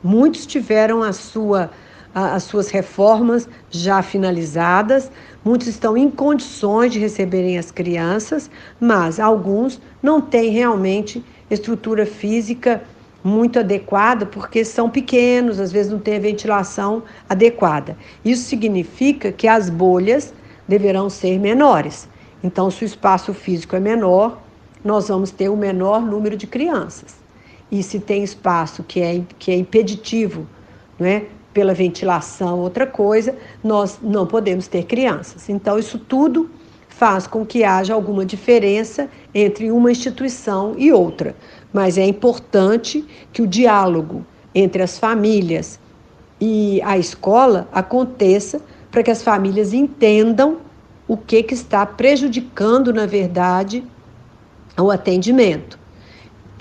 Muitos 0.04 0.46
tiveram 0.46 1.02
a 1.02 1.12
sua, 1.12 1.72
a, 2.14 2.36
as 2.36 2.44
suas 2.44 2.70
reformas 2.70 3.50
já 3.72 4.04
finalizadas, 4.04 5.10
muitos 5.44 5.68
estão 5.68 5.98
em 5.98 6.12
condições 6.12 6.94
de 6.94 7.00
receberem 7.00 7.58
as 7.58 7.72
crianças, 7.72 8.52
mas 8.80 9.20
alguns 9.20 9.82
não 10.04 10.22
têm 10.22 10.52
realmente 10.52 11.26
estrutura 11.50 12.06
física 12.06 12.84
muito 13.26 13.58
adequada, 13.58 14.24
porque 14.24 14.64
são 14.64 14.88
pequenos, 14.88 15.60
às 15.60 15.72
vezes 15.72 15.92
não 15.92 15.98
tem 15.98 16.18
a 16.18 16.20
ventilação 16.20 17.02
adequada. 17.28 17.98
Isso 18.24 18.44
significa 18.44 19.32
que 19.32 19.48
as 19.48 19.68
bolhas 19.68 20.32
deverão 20.68 21.10
ser 21.10 21.40
menores. 21.40 22.08
Então, 22.44 22.70
se 22.70 22.84
o 22.84 22.86
espaço 22.86 23.34
físico 23.34 23.76
é 23.76 23.80
menor, 23.80 24.40
nós 24.84 25.08
vamos 25.08 25.32
ter 25.32 25.50
o 25.50 25.58
menor 25.58 26.04
número 26.04 26.38
de 26.38 26.46
crianças. 26.46 27.16
E 27.72 27.82
se 27.82 28.00
tem 28.00 28.24
espaço 28.24 28.84
que 28.84 29.02
é, 29.02 29.24
que 29.40 29.50
é 29.50 29.56
impeditivo, 29.56 30.46
não 31.00 31.08
é? 31.08 31.24
pela 31.52 31.74
ventilação, 31.74 32.60
outra 32.60 32.86
coisa, 32.86 33.36
nós 33.64 33.98
não 34.04 34.28
podemos 34.28 34.68
ter 34.68 34.84
crianças. 34.84 35.50
Então, 35.50 35.80
isso 35.80 35.98
tudo 35.98 36.50
faz 36.90 37.28
com 37.28 37.46
que 37.46 37.64
haja 37.64 37.94
alguma 37.94 38.26
diferença 38.26 39.10
entre 39.34 39.72
uma 39.72 39.92
instituição 39.92 40.76
e 40.78 40.92
outra. 40.92 41.36
Mas 41.76 41.98
é 41.98 42.06
importante 42.08 43.04
que 43.34 43.42
o 43.42 43.48
diálogo 43.48 44.26
entre 44.56 44.82
as 44.82 44.98
famílias 44.98 45.78
e 46.40 46.82
a 46.84 46.98
escola 46.98 47.68
aconteça 47.70 48.62
para 48.90 49.04
que 49.04 49.12
as 49.12 49.22
famílias 49.22 49.74
entendam 49.74 50.60
o 51.06 51.18
que, 51.18 51.44
que 51.44 51.54
está 51.54 51.86
prejudicando, 51.86 52.94
na 52.94 53.06
verdade, 53.06 53.84
o 54.78 54.90
atendimento. 54.90 55.78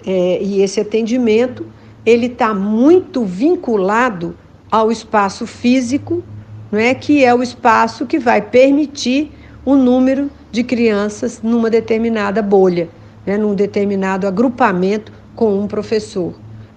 É, 0.05 0.43
e 0.43 0.61
esse 0.61 0.81
atendimento 0.81 1.65
ele 2.05 2.27
está 2.27 2.53
muito 2.53 3.25
vinculado 3.25 4.37
ao 4.69 4.91
espaço 4.91 5.47
físico, 5.47 6.25
não 6.73 6.81
é 6.81 6.93
que 6.93 7.25
é 7.25 7.33
o 7.33 7.41
espaço 7.41 8.05
que 8.05 8.19
vai 8.19 8.43
permitir 8.43 9.31
o 9.65 9.77
número 9.77 10.29
de 10.51 10.65
crianças 10.65 11.41
numa 11.41 11.71
determinada 11.71 12.43
bolha, 12.43 12.89
né, 13.27 13.37
num 13.37 13.55
determinado 13.55 14.27
agrupamento 14.27 15.13
com 15.35 15.59
um 15.59 15.67
professor. 15.67 16.35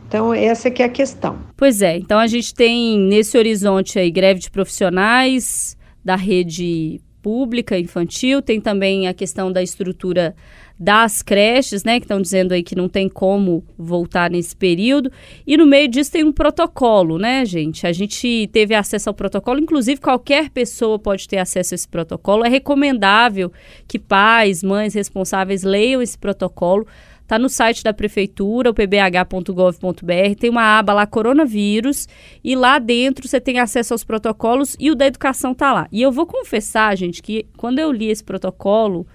Então, 0.07 0.33
essa 0.33 0.71
que 0.71 0.81
é 0.81 0.85
a 0.85 0.89
questão. 0.89 1.37
Pois 1.55 1.81
é, 1.81 1.97
então 1.97 2.17
a 2.17 2.27
gente 2.27 2.53
tem 2.53 2.97
nesse 2.97 3.37
horizonte 3.37 3.99
aí 3.99 4.09
greve 4.09 4.39
de 4.39 4.49
profissionais 4.49 5.75
da 6.03 6.15
rede 6.15 7.01
pública 7.27 7.77
infantil, 7.77 8.41
tem 8.41 8.61
também 8.61 9.05
a 9.05 9.13
questão 9.13 9.51
da 9.51 9.61
estrutura 9.61 10.33
das 10.79 11.21
creches, 11.21 11.83
né, 11.83 11.99
que 11.99 12.05
estão 12.05 12.21
dizendo 12.21 12.53
aí 12.53 12.63
que 12.63 12.73
não 12.73 12.87
tem 12.87 13.09
como 13.09 13.65
voltar 13.77 14.31
nesse 14.31 14.55
período. 14.55 15.11
E 15.45 15.57
no 15.57 15.65
meio 15.65 15.89
disso 15.89 16.09
tem 16.09 16.23
um 16.23 16.31
protocolo, 16.31 17.19
né, 17.19 17.43
gente? 17.43 17.85
A 17.85 17.91
gente 17.91 18.49
teve 18.53 18.73
acesso 18.73 19.09
ao 19.09 19.13
protocolo, 19.13 19.59
inclusive 19.59 19.99
qualquer 19.99 20.49
pessoa 20.49 20.97
pode 20.97 21.27
ter 21.27 21.39
acesso 21.39 21.73
a 21.73 21.75
esse 21.75 21.87
protocolo. 21.89 22.45
É 22.45 22.49
recomendável 22.49 23.51
que 23.85 23.99
pais, 23.99 24.63
mães 24.63 24.93
responsáveis 24.93 25.63
leiam 25.63 26.01
esse 26.01 26.17
protocolo. 26.17 26.87
Está 27.27 27.37
no 27.37 27.49
site 27.49 27.83
da 27.83 27.93
prefeitura, 27.93 28.69
o 28.69 28.73
pbh.gov.br, 28.73 30.39
tem 30.39 30.49
uma 30.49 30.79
aba 30.79 30.93
lá 30.93 31.05
coronavírus 31.05 32.07
e 32.41 32.55
lá 32.55 32.79
dentro 32.79 33.27
você 33.27 33.41
tem 33.41 33.59
acesso 33.59 33.93
aos 33.93 34.05
protocolos 34.05 34.77
e 34.79 34.89
o 34.89 34.95
da 34.95 35.07
educação 35.07 35.53
tá 35.53 35.73
lá. 35.73 35.89
E 35.91 36.01
eu 36.01 36.09
vou 36.09 36.25
confessar, 36.25 36.95
gente, 36.95 37.21
que 37.21 37.45
quando 37.57 37.79
eu 37.79 37.91
li 37.91 38.09
esse 38.09 38.23
protocolo, 38.23 39.05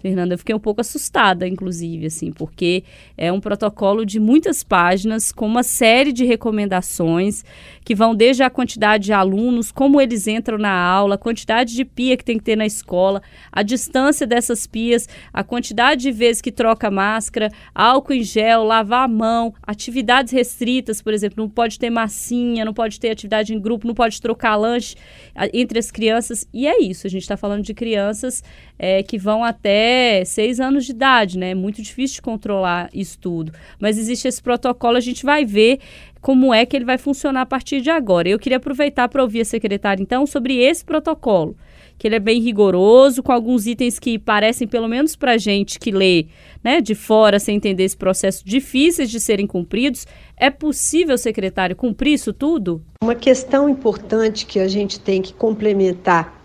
Fernanda, 0.00 0.34
eu 0.34 0.38
fiquei 0.38 0.54
um 0.54 0.60
pouco 0.60 0.80
assustada, 0.80 1.46
inclusive, 1.46 2.06
assim, 2.06 2.32
porque 2.32 2.84
é 3.18 3.30
um 3.30 3.40
protocolo 3.40 4.06
de 4.06 4.18
muitas 4.18 4.62
páginas, 4.62 5.30
com 5.30 5.46
uma 5.46 5.62
série 5.62 6.12
de 6.12 6.24
recomendações 6.24 7.44
que 7.84 7.94
vão 7.94 8.14
desde 8.14 8.42
a 8.42 8.48
quantidade 8.48 9.04
de 9.04 9.12
alunos, 9.12 9.70
como 9.70 10.00
eles 10.00 10.26
entram 10.26 10.56
na 10.56 10.72
aula, 10.72 11.16
a 11.16 11.18
quantidade 11.18 11.74
de 11.74 11.84
pia 11.84 12.16
que 12.16 12.24
tem 12.24 12.38
que 12.38 12.44
ter 12.44 12.56
na 12.56 12.64
escola, 12.64 13.20
a 13.52 13.62
distância 13.62 14.26
dessas 14.26 14.66
pias, 14.66 15.06
a 15.32 15.44
quantidade 15.44 16.02
de 16.02 16.12
vezes 16.12 16.40
que 16.40 16.50
troca 16.50 16.90
máscara, 16.90 17.50
álcool 17.74 18.14
em 18.14 18.22
gel, 18.22 18.64
lavar 18.64 19.04
a 19.04 19.08
mão, 19.08 19.52
atividades 19.62 20.32
restritas, 20.32 21.02
por 21.02 21.12
exemplo, 21.12 21.42
não 21.42 21.50
pode 21.50 21.78
ter 21.78 21.90
massinha, 21.90 22.64
não 22.64 22.72
pode 22.72 22.98
ter 22.98 23.10
atividade 23.10 23.52
em 23.52 23.60
grupo, 23.60 23.86
não 23.86 23.94
pode 23.94 24.20
trocar 24.20 24.56
lanche 24.56 24.96
entre 25.52 25.78
as 25.78 25.90
crianças. 25.90 26.48
E 26.54 26.66
é 26.66 26.80
isso, 26.80 27.06
a 27.06 27.10
gente 27.10 27.22
está 27.22 27.36
falando 27.36 27.62
de 27.62 27.74
crianças 27.74 28.42
é, 28.78 29.02
que 29.02 29.18
vão 29.18 29.44
até 29.44 29.89
seis 30.24 30.60
anos 30.60 30.84
de 30.84 30.92
idade, 30.92 31.38
né? 31.38 31.50
É 31.50 31.54
muito 31.54 31.80
difícil 31.82 32.16
de 32.16 32.22
controlar 32.22 32.90
isso 32.92 33.18
tudo. 33.18 33.52
Mas 33.78 33.98
existe 33.98 34.28
esse 34.28 34.42
protocolo, 34.42 34.96
a 34.96 35.00
gente 35.00 35.24
vai 35.24 35.44
ver 35.44 35.80
como 36.20 36.52
é 36.52 36.66
que 36.66 36.76
ele 36.76 36.84
vai 36.84 36.98
funcionar 36.98 37.42
a 37.42 37.46
partir 37.46 37.80
de 37.80 37.90
agora. 37.90 38.28
Eu 38.28 38.38
queria 38.38 38.58
aproveitar 38.58 39.08
para 39.08 39.22
ouvir 39.22 39.40
a 39.40 39.44
secretária, 39.44 40.02
então, 40.02 40.26
sobre 40.26 40.58
esse 40.58 40.84
protocolo, 40.84 41.56
que 41.98 42.06
ele 42.06 42.16
é 42.16 42.20
bem 42.20 42.40
rigoroso, 42.40 43.22
com 43.22 43.32
alguns 43.32 43.66
itens 43.66 43.98
que 43.98 44.18
parecem, 44.18 44.66
pelo 44.66 44.88
menos 44.88 45.16
para 45.16 45.38
gente 45.38 45.78
que 45.78 45.90
lê 45.90 46.26
né, 46.62 46.80
de 46.80 46.94
fora, 46.94 47.38
sem 47.38 47.56
entender 47.56 47.84
esse 47.84 47.96
processo, 47.96 48.44
difíceis 48.44 49.10
de 49.10 49.20
serem 49.20 49.46
cumpridos. 49.46 50.06
É 50.36 50.50
possível, 50.50 51.16
secretário, 51.16 51.76
cumprir 51.76 52.14
isso 52.14 52.32
tudo? 52.32 52.82
Uma 53.02 53.14
questão 53.14 53.68
importante 53.68 54.46
que 54.46 54.58
a 54.58 54.68
gente 54.68 55.00
tem 55.00 55.20
que 55.22 55.32
complementar 55.32 56.39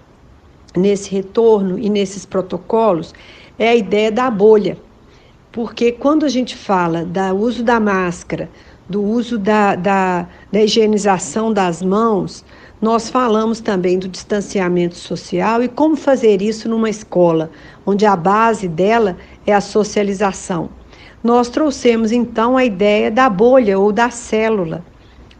nesse 0.75 1.11
retorno 1.11 1.77
e 1.79 1.89
nesses 1.89 2.25
protocolos 2.25 3.13
é 3.57 3.69
a 3.69 3.75
ideia 3.75 4.11
da 4.11 4.29
bolha. 4.29 4.77
Porque 5.51 5.91
quando 5.91 6.25
a 6.25 6.29
gente 6.29 6.55
fala 6.55 7.05
do 7.05 7.37
uso 7.37 7.63
da 7.63 7.79
máscara, 7.79 8.49
do 8.89 9.01
uso 9.01 9.37
da, 9.37 9.75
da, 9.75 10.27
da 10.51 10.61
higienização 10.61 11.51
das 11.51 11.81
mãos, 11.81 12.43
nós 12.81 13.09
falamos 13.09 13.59
também 13.59 13.97
do 13.97 14.07
distanciamento 14.07 14.95
social 14.95 15.63
e 15.63 15.67
como 15.67 15.95
fazer 15.95 16.41
isso 16.41 16.67
numa 16.67 16.89
escola, 16.89 17.49
onde 17.85 18.05
a 18.05 18.15
base 18.15 18.67
dela 18.67 19.17
é 19.47 19.53
a 19.53 19.61
socialização. 19.61 20.69
Nós 21.23 21.49
trouxemos 21.49 22.11
então 22.11 22.57
a 22.57 22.65
ideia 22.65 23.09
da 23.09 23.29
bolha 23.29 23.79
ou 23.79 23.91
da 23.91 24.09
célula. 24.09 24.85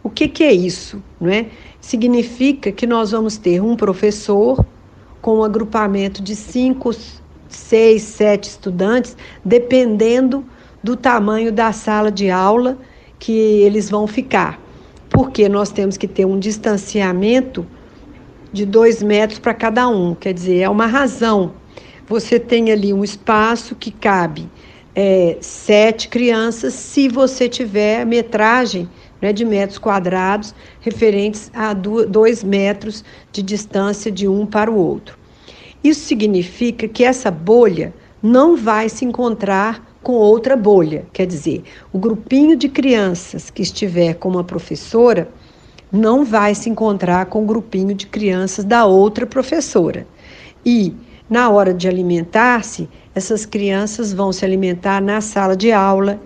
O 0.02 0.10
que, 0.10 0.28
que 0.28 0.42
é 0.42 0.52
isso? 0.52 1.02
Não 1.20 1.30
é? 1.30 1.46
Significa 1.80 2.72
que 2.72 2.86
nós 2.86 3.12
vamos 3.12 3.36
ter 3.36 3.60
um 3.60 3.76
professor 3.76 4.64
com 5.26 5.38
um 5.38 5.42
agrupamento 5.42 6.22
de 6.22 6.36
cinco, 6.36 6.94
seis, 7.48 8.02
sete 8.02 8.44
estudantes, 8.48 9.16
dependendo 9.44 10.44
do 10.80 10.94
tamanho 10.94 11.50
da 11.50 11.72
sala 11.72 12.12
de 12.12 12.30
aula 12.30 12.78
que 13.18 13.32
eles 13.32 13.90
vão 13.90 14.06
ficar. 14.06 14.56
Porque 15.10 15.48
nós 15.48 15.72
temos 15.72 15.96
que 15.96 16.06
ter 16.06 16.24
um 16.24 16.38
distanciamento 16.38 17.66
de 18.52 18.64
dois 18.64 19.02
metros 19.02 19.40
para 19.40 19.52
cada 19.52 19.88
um, 19.88 20.14
quer 20.14 20.32
dizer, 20.32 20.60
é 20.60 20.68
uma 20.68 20.86
razão. 20.86 21.54
você 22.06 22.38
tem 22.38 22.70
ali 22.70 22.92
um 22.92 23.02
espaço 23.02 23.74
que 23.74 23.90
cabe 23.90 24.48
é, 24.94 25.38
sete 25.40 26.08
crianças, 26.08 26.72
se 26.72 27.08
você 27.08 27.48
tiver 27.48 28.06
metragem 28.06 28.88
né, 29.20 29.32
de 29.32 29.44
metros 29.44 29.78
quadrados 29.78 30.54
referentes 30.80 31.50
a 31.54 31.72
dois 31.72 32.42
metros 32.42 33.04
de 33.32 33.42
distância 33.42 34.10
de 34.10 34.28
um 34.28 34.46
para 34.46 34.70
o 34.70 34.76
outro. 34.76 35.18
Isso 35.82 36.00
significa 36.06 36.88
que 36.88 37.04
essa 37.04 37.30
bolha 37.30 37.94
não 38.22 38.56
vai 38.56 38.88
se 38.88 39.04
encontrar 39.04 39.96
com 40.02 40.14
outra 40.14 40.56
bolha. 40.56 41.04
Quer 41.12 41.26
dizer, 41.26 41.62
o 41.92 41.98
grupinho 41.98 42.56
de 42.56 42.68
crianças 42.68 43.50
que 43.50 43.62
estiver 43.62 44.14
com 44.14 44.28
uma 44.28 44.44
professora 44.44 45.28
não 45.90 46.24
vai 46.24 46.54
se 46.54 46.68
encontrar 46.68 47.26
com 47.26 47.42
o 47.42 47.46
grupinho 47.46 47.94
de 47.94 48.06
crianças 48.06 48.64
da 48.64 48.84
outra 48.84 49.26
professora. 49.26 50.06
E 50.64 50.94
na 51.28 51.50
hora 51.50 51.74
de 51.74 51.88
alimentar-se, 51.88 52.88
essas 53.14 53.46
crianças 53.46 54.12
vão 54.12 54.32
se 54.32 54.44
alimentar 54.44 55.00
na 55.00 55.20
sala 55.20 55.56
de 55.56 55.72
aula, 55.72 56.20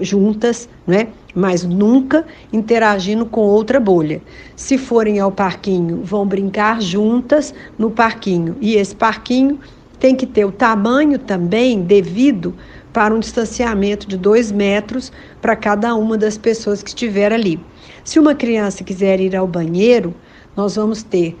juntas, 0.00 0.68
né? 0.86 1.08
Mas 1.34 1.64
nunca 1.64 2.24
interagindo 2.52 3.24
com 3.26 3.40
outra 3.40 3.78
bolha. 3.78 4.20
Se 4.56 4.76
forem 4.76 5.18
ao 5.18 5.30
parquinho, 5.30 6.02
vão 6.02 6.26
brincar 6.26 6.80
juntas 6.80 7.54
no 7.78 7.90
parquinho. 7.90 8.56
E 8.60 8.74
esse 8.74 8.94
parquinho 8.94 9.58
tem 9.98 10.14
que 10.16 10.26
ter 10.26 10.44
o 10.44 10.52
tamanho 10.52 11.18
também 11.18 11.82
devido 11.82 12.54
para 12.92 13.14
um 13.14 13.20
distanciamento 13.20 14.08
de 14.08 14.16
dois 14.16 14.50
metros 14.50 15.12
para 15.40 15.54
cada 15.54 15.94
uma 15.94 16.16
das 16.18 16.36
pessoas 16.36 16.82
que 16.82 16.88
estiver 16.88 17.32
ali. 17.32 17.60
Se 18.02 18.18
uma 18.18 18.34
criança 18.34 18.82
quiser 18.82 19.20
ir 19.20 19.36
ao 19.36 19.46
banheiro, 19.46 20.14
nós 20.56 20.76
vamos 20.76 21.02
ter 21.02 21.36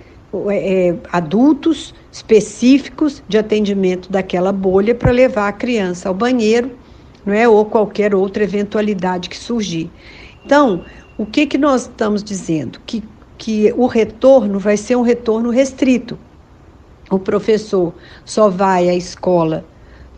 é, 0.48 0.88
é, 0.88 0.96
adultos 1.10 1.92
específicos 2.12 3.22
de 3.28 3.36
atendimento 3.36 4.10
daquela 4.12 4.52
bolha 4.52 4.94
para 4.94 5.10
levar 5.10 5.48
a 5.48 5.52
criança 5.52 6.08
ao 6.08 6.14
banheiro, 6.14 6.70
não 7.24 7.32
é? 7.32 7.48
Ou 7.48 7.64
qualquer 7.64 8.14
outra 8.14 8.44
eventualidade 8.44 9.28
que 9.28 9.36
surgir. 9.36 9.90
Então, 10.44 10.84
o 11.18 11.26
que, 11.26 11.46
que 11.46 11.58
nós 11.58 11.82
estamos 11.82 12.22
dizendo? 12.24 12.80
Que, 12.86 13.02
que 13.36 13.72
o 13.76 13.86
retorno 13.86 14.58
vai 14.58 14.76
ser 14.76 14.96
um 14.96 15.02
retorno 15.02 15.50
restrito. 15.50 16.18
O 17.10 17.18
professor 17.18 17.92
só 18.24 18.48
vai 18.48 18.88
à 18.88 18.94
escola 18.94 19.64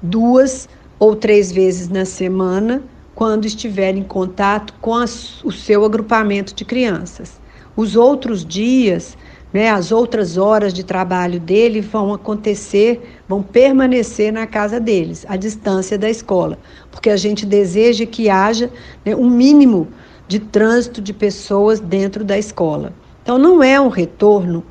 duas 0.02 0.68
ou 0.98 1.16
três 1.16 1.50
vezes 1.50 1.88
na 1.88 2.04
semana 2.04 2.82
quando 3.14 3.46
estiver 3.46 3.96
em 3.96 4.02
contato 4.02 4.74
com 4.80 4.92
o 4.92 5.52
seu 5.52 5.84
agrupamento 5.84 6.54
de 6.54 6.64
crianças. 6.64 7.40
Os 7.76 7.96
outros 7.96 8.44
dias 8.44 9.16
né, 9.52 9.70
as 9.70 9.92
outras 9.92 10.36
horas 10.36 10.72
de 10.72 10.82
trabalho 10.82 11.38
dele 11.38 11.80
vão 11.80 12.14
acontecer, 12.14 13.20
vão 13.28 13.42
permanecer 13.42 14.32
na 14.32 14.46
casa 14.46 14.80
deles, 14.80 15.26
à 15.28 15.36
distância 15.36 15.98
da 15.98 16.08
escola, 16.08 16.58
porque 16.90 17.10
a 17.10 17.16
gente 17.16 17.44
deseja 17.44 18.06
que 18.06 18.30
haja 18.30 18.70
né, 19.04 19.14
um 19.14 19.28
mínimo 19.28 19.88
de 20.26 20.38
trânsito 20.38 21.02
de 21.02 21.12
pessoas 21.12 21.80
dentro 21.80 22.24
da 22.24 22.38
escola. 22.38 22.94
Então, 23.22 23.36
não 23.36 23.62
é 23.62 23.78
um 23.80 23.88
retorno 23.88 24.64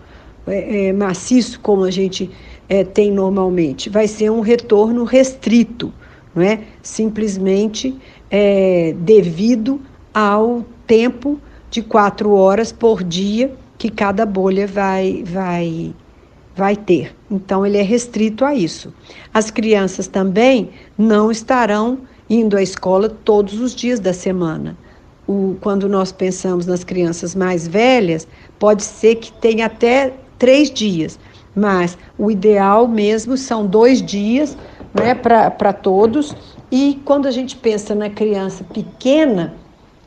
é, 0.47 0.87
é, 0.87 0.93
maciço 0.93 1.59
como 1.59 1.83
a 1.83 1.91
gente 1.91 2.29
é, 2.67 2.83
tem 2.83 3.11
normalmente, 3.11 3.89
vai 3.89 4.07
ser 4.07 4.31
um 4.31 4.39
retorno 4.39 5.03
restrito, 5.03 5.93
não 6.33 6.41
é? 6.41 6.61
simplesmente 6.81 7.95
é, 8.29 8.95
devido 8.97 9.79
ao 10.13 10.65
tempo 10.87 11.39
de 11.69 11.81
quatro 11.81 12.31
horas 12.31 12.71
por 12.71 13.03
dia 13.03 13.55
que 13.81 13.89
cada 13.89 14.27
bolha 14.27 14.67
vai, 14.67 15.23
vai, 15.25 15.91
vai 16.55 16.75
ter. 16.75 17.15
Então, 17.31 17.65
ele 17.65 17.79
é 17.79 17.81
restrito 17.81 18.45
a 18.45 18.53
isso. 18.53 18.93
As 19.33 19.49
crianças 19.49 20.05
também 20.05 20.69
não 20.95 21.31
estarão 21.31 21.97
indo 22.29 22.55
à 22.55 22.61
escola 22.61 23.09
todos 23.09 23.59
os 23.59 23.73
dias 23.73 23.99
da 23.99 24.13
semana. 24.13 24.77
O, 25.27 25.55
quando 25.61 25.89
nós 25.89 26.11
pensamos 26.11 26.67
nas 26.67 26.83
crianças 26.83 27.33
mais 27.33 27.67
velhas, 27.67 28.27
pode 28.59 28.83
ser 28.83 29.15
que 29.15 29.31
tenha 29.31 29.65
até 29.65 30.13
três 30.37 30.69
dias, 30.69 31.17
mas 31.55 31.97
o 32.19 32.29
ideal 32.29 32.87
mesmo 32.87 33.35
são 33.35 33.65
dois 33.65 33.99
dias 33.99 34.55
né, 34.93 35.15
para 35.15 35.73
todos. 35.73 36.35
E 36.71 37.01
quando 37.03 37.27
a 37.27 37.31
gente 37.31 37.55
pensa 37.55 37.95
na 37.95 38.11
criança 38.11 38.63
pequena, 38.63 39.55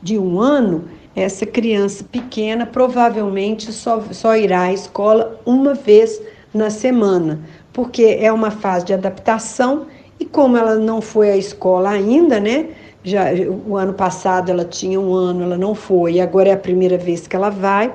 de 0.01 0.17
um 0.17 0.39
ano, 0.39 0.85
essa 1.15 1.45
criança 1.45 2.03
pequena 2.03 2.65
provavelmente 2.65 3.71
só, 3.71 4.01
só 4.11 4.35
irá 4.35 4.63
à 4.63 4.73
escola 4.73 5.39
uma 5.45 5.73
vez 5.73 6.21
na 6.53 6.69
semana, 6.69 7.39
porque 7.71 8.17
é 8.19 8.31
uma 8.31 8.51
fase 8.51 8.85
de 8.85 8.93
adaptação 8.93 9.87
e 10.19 10.25
como 10.25 10.57
ela 10.57 10.75
não 10.75 11.01
foi 11.01 11.31
à 11.31 11.37
escola 11.37 11.89
ainda, 11.89 12.39
né? 12.39 12.69
Já 13.03 13.25
o 13.67 13.77
ano 13.77 13.93
passado 13.93 14.49
ela 14.49 14.65
tinha 14.65 14.99
um 14.99 15.13
ano, 15.13 15.43
ela 15.43 15.57
não 15.57 15.75
foi, 15.75 16.13
e 16.13 16.21
agora 16.21 16.49
é 16.49 16.53
a 16.53 16.57
primeira 16.57 16.97
vez 16.97 17.27
que 17.27 17.35
ela 17.35 17.49
vai. 17.49 17.93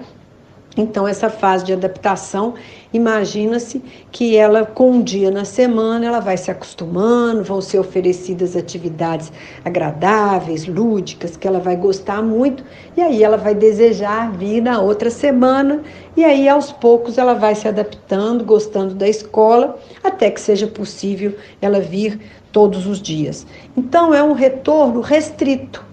Então, 0.77 1.07
essa 1.07 1.29
fase 1.29 1.65
de 1.65 1.73
adaptação, 1.73 2.55
imagina-se 2.93 3.83
que 4.13 4.37
ela, 4.37 4.65
com 4.65 4.93
um 4.93 5.03
dia 5.03 5.29
na 5.29 5.45
semana, 5.45 6.07
ela 6.07 6.21
vai 6.21 6.37
se 6.37 6.49
acostumando, 6.49 7.43
vão 7.43 7.61
ser 7.61 7.81
oferecidas 7.81 8.55
atividades 8.55 9.33
agradáveis, 9.65 10.69
lúdicas, 10.69 11.37
que 11.37 11.49
ela 11.49 11.59
vai 11.59 11.77
gostar 11.77 12.23
muito, 12.23 12.65
e 12.97 13.03
aí 13.03 13.25
ela 13.25 13.37
vai 13.37 13.53
desejar 13.53 14.31
vir 14.31 14.63
na 14.63 14.81
outra 14.81 15.11
semana, 15.11 15.83
e 16.17 16.25
aí 16.25 16.49
aos 16.49 16.71
poucos 16.71 17.19
ela 17.19 17.35
vai 17.35 17.57
se 17.57 17.67
adaptando, 17.67 18.45
gostando 18.45 18.95
da 18.95 19.09
escola, 19.09 19.77
até 20.05 20.31
que 20.31 20.41
seja 20.41 20.69
possível 20.69 21.35
ela 21.61 21.81
vir 21.81 22.21
todos 22.53 22.87
os 22.87 23.03
dias. 23.03 23.45
Então, 23.77 24.15
é 24.15 24.23
um 24.23 24.35
retorno 24.35 25.01
restrito. 25.01 25.85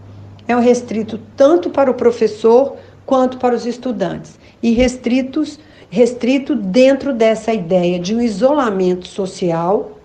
É 0.47 0.55
um 0.55 0.61
restrito 0.61 1.19
tanto 1.35 1.71
para 1.71 1.91
o 1.91 1.95
professor 1.95 2.77
quanto 3.05 3.37
para 3.37 3.55
os 3.55 3.65
estudantes 3.65 4.37
e 4.61 4.71
restritos, 4.71 5.59
restrito 5.89 6.55
dentro 6.55 7.13
dessa 7.13 7.53
ideia 7.53 7.99
de 7.99 8.15
um 8.15 8.21
isolamento 8.21 9.07
social 9.07 9.99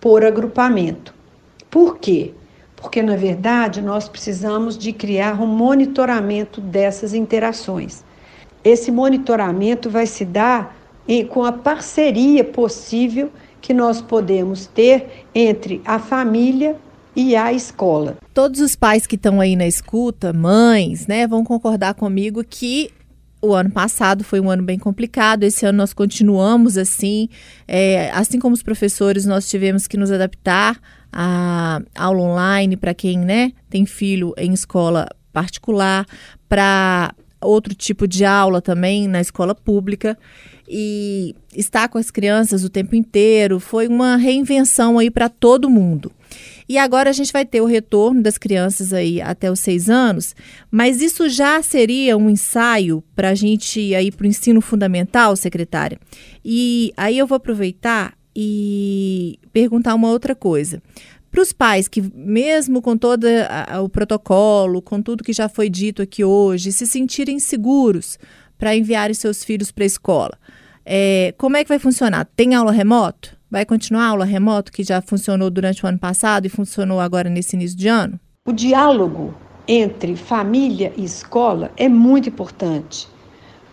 por 0.00 0.24
agrupamento. 0.24 1.14
Por 1.70 1.98
quê? 1.98 2.32
Porque, 2.76 3.00
na 3.02 3.16
verdade, 3.16 3.80
nós 3.80 4.08
precisamos 4.08 4.76
de 4.76 4.92
criar 4.92 5.40
um 5.40 5.46
monitoramento 5.46 6.60
dessas 6.60 7.14
interações. 7.14 8.04
Esse 8.64 8.90
monitoramento 8.90 9.88
vai 9.88 10.06
se 10.06 10.24
dar 10.24 10.76
em, 11.06 11.24
com 11.24 11.44
a 11.44 11.52
parceria 11.52 12.44
possível 12.44 13.30
que 13.60 13.72
nós 13.72 14.02
podemos 14.02 14.66
ter 14.66 15.24
entre 15.34 15.80
a 15.84 15.98
família 15.98 16.76
e 17.14 17.36
a 17.36 17.52
escola. 17.52 18.16
Todos 18.34 18.60
os 18.60 18.74
pais 18.74 19.06
que 19.06 19.14
estão 19.14 19.40
aí 19.40 19.54
na 19.54 19.66
escuta, 19.66 20.32
mães, 20.32 21.06
né, 21.06 21.26
vão 21.26 21.44
concordar 21.44 21.94
comigo 21.94 22.42
que 22.42 22.90
o 23.42 23.52
ano 23.54 23.70
passado 23.70 24.22
foi 24.22 24.40
um 24.40 24.48
ano 24.48 24.62
bem 24.62 24.78
complicado, 24.78 25.42
esse 25.42 25.66
ano 25.66 25.78
nós 25.78 25.92
continuamos 25.92 26.78
assim. 26.78 27.28
É, 27.66 28.08
assim 28.12 28.38
como 28.38 28.54
os 28.54 28.62
professores, 28.62 29.26
nós 29.26 29.50
tivemos 29.50 29.88
que 29.88 29.96
nos 29.96 30.12
adaptar 30.12 30.80
à 31.12 31.80
aula 31.96 32.22
online 32.22 32.76
para 32.76 32.94
quem 32.94 33.18
né, 33.18 33.52
tem 33.68 33.84
filho 33.84 34.32
em 34.38 34.52
escola 34.52 35.08
particular, 35.32 36.06
para 36.48 37.12
outro 37.40 37.74
tipo 37.74 38.06
de 38.06 38.24
aula 38.24 38.62
também 38.62 39.08
na 39.08 39.20
escola 39.20 39.54
pública. 39.56 40.16
E 40.68 41.34
estar 41.54 41.88
com 41.88 41.98
as 41.98 42.10
crianças 42.10 42.64
o 42.64 42.70
tempo 42.70 42.94
inteiro 42.94 43.58
foi 43.60 43.88
uma 43.88 44.16
reinvenção 44.16 44.98
aí 44.98 45.10
para 45.10 45.28
todo 45.28 45.68
mundo. 45.68 46.12
E 46.68 46.78
agora 46.78 47.10
a 47.10 47.12
gente 47.12 47.32
vai 47.32 47.44
ter 47.44 47.60
o 47.60 47.66
retorno 47.66 48.22
das 48.22 48.38
crianças 48.38 48.92
aí 48.92 49.20
até 49.20 49.50
os 49.50 49.60
seis 49.60 49.90
anos, 49.90 50.34
mas 50.70 51.02
isso 51.02 51.28
já 51.28 51.62
seria 51.62 52.16
um 52.16 52.30
ensaio 52.30 53.04
para 53.14 53.30
a 53.30 53.34
gente 53.34 53.80
ir 53.80 53.94
aí 53.94 54.10
para 54.10 54.24
o 54.24 54.28
ensino 54.28 54.60
fundamental, 54.60 55.36
secretária? 55.36 55.98
E 56.44 56.92
aí 56.96 57.18
eu 57.18 57.26
vou 57.26 57.36
aproveitar 57.36 58.14
e 58.34 59.38
perguntar 59.52 59.94
uma 59.94 60.08
outra 60.08 60.34
coisa. 60.34 60.82
Para 61.30 61.42
os 61.42 61.52
pais 61.52 61.88
que, 61.88 62.02
mesmo 62.14 62.82
com 62.82 62.96
todo 62.96 63.26
o 63.82 63.88
protocolo, 63.88 64.82
com 64.82 65.00
tudo 65.00 65.24
que 65.24 65.32
já 65.32 65.48
foi 65.48 65.70
dito 65.70 66.02
aqui 66.02 66.22
hoje, 66.22 66.72
se 66.72 66.86
sentirem 66.86 67.38
seguros 67.38 68.18
para 68.62 68.76
enviarem 68.76 69.12
seus 69.12 69.42
filhos 69.42 69.72
para 69.72 69.82
a 69.82 69.86
escola, 69.86 70.38
é, 70.86 71.34
como 71.36 71.56
é 71.56 71.64
que 71.64 71.68
vai 71.68 71.80
funcionar? 71.80 72.28
Tem 72.36 72.54
aula 72.54 72.70
remoto? 72.70 73.36
Vai 73.50 73.66
continuar 73.66 74.04
a 74.04 74.08
aula 74.10 74.24
remoto 74.24 74.70
que 74.70 74.84
já 74.84 75.02
funcionou 75.02 75.50
durante 75.50 75.84
o 75.84 75.88
ano 75.88 75.98
passado 75.98 76.46
e 76.46 76.48
funcionou 76.48 77.00
agora 77.00 77.28
nesse 77.28 77.56
início 77.56 77.76
de 77.76 77.88
ano? 77.88 78.20
O 78.46 78.52
diálogo 78.52 79.34
entre 79.66 80.14
família 80.14 80.92
e 80.96 81.04
escola 81.04 81.72
é 81.76 81.88
muito 81.88 82.28
importante, 82.28 83.08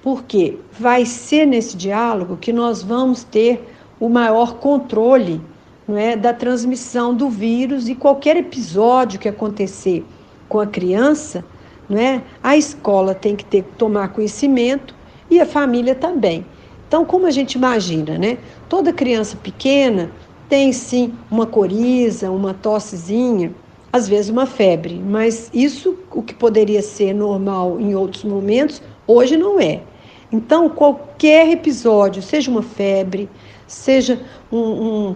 porque 0.01 0.57
vai 0.79 1.05
ser 1.05 1.45
nesse 1.45 1.77
diálogo 1.77 2.35
que 2.35 2.51
nós 2.51 2.81
vamos 2.81 3.23
ter 3.23 3.63
o 3.99 4.09
maior 4.09 4.55
controle 4.55 5.39
não 5.87 5.95
é, 5.95 6.17
da 6.17 6.33
transmissão 6.33 7.13
do 7.13 7.29
vírus 7.29 7.87
e 7.87 7.93
qualquer 7.93 8.37
episódio 8.37 9.19
que 9.19 9.29
acontecer 9.29 10.03
com 10.47 10.59
a 10.59 10.65
criança, 10.65 11.45
não 11.89 11.97
é, 11.97 12.21
a 12.43 12.55
escola 12.55 13.15
tem 13.15 13.35
que 13.35 13.43
ter 13.43 13.63
tomar 13.77 14.09
conhecimento 14.09 14.93
e 15.29 15.39
a 15.39 15.45
família 15.45 15.95
também. 15.95 16.45
Então, 16.87 17.03
como 17.03 17.25
a 17.25 17.31
gente 17.31 17.53
imagina, 17.53 18.17
né? 18.17 18.37
Toda 18.67 18.93
criança 18.93 19.35
pequena 19.37 20.11
tem 20.47 20.71
sim 20.71 21.13
uma 21.29 21.45
coriza, 21.45 22.31
uma 22.31 22.53
tossezinha, 22.53 23.51
às 23.91 24.07
vezes 24.07 24.29
uma 24.29 24.45
febre, 24.45 24.95
mas 25.03 25.49
isso, 25.53 25.97
o 26.11 26.21
que 26.21 26.33
poderia 26.33 26.81
ser 26.81 27.13
normal 27.13 27.79
em 27.79 27.95
outros 27.95 28.23
momentos, 28.23 28.81
hoje 29.07 29.35
não 29.35 29.59
é. 29.59 29.81
Então, 30.31 30.69
qualquer 30.69 31.49
episódio, 31.49 32.21
seja 32.21 32.51
uma 32.51 32.61
febre, 32.61 33.27
seja 33.67 34.21
um, 34.51 34.57
um, 34.57 35.15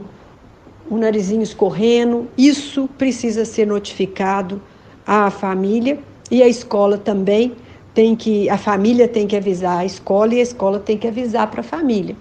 um 0.92 0.98
narizinho 0.98 1.44
escorrendo, 1.44 2.28
isso 2.36 2.90
precisa 2.98 3.46
ser 3.46 3.68
notificado 3.68 4.60
à 5.06 5.30
família 5.30 6.00
e 6.34 6.42
a 6.42 6.48
escola 6.48 6.98
também 6.98 7.56
tem 7.94 8.16
que, 8.16 8.50
a 8.50 8.58
família 8.58 9.08
tem 9.08 9.28
que 9.28 9.36
avisar 9.36 9.78
a 9.78 9.86
escola 9.86 10.34
e 10.34 10.40
a 10.40 10.42
escola 10.42 10.80
tem 10.80 10.98
que 10.98 11.08
avisar 11.08 11.46
para 11.52 11.62
a 11.62 11.64
família. 11.64 12.18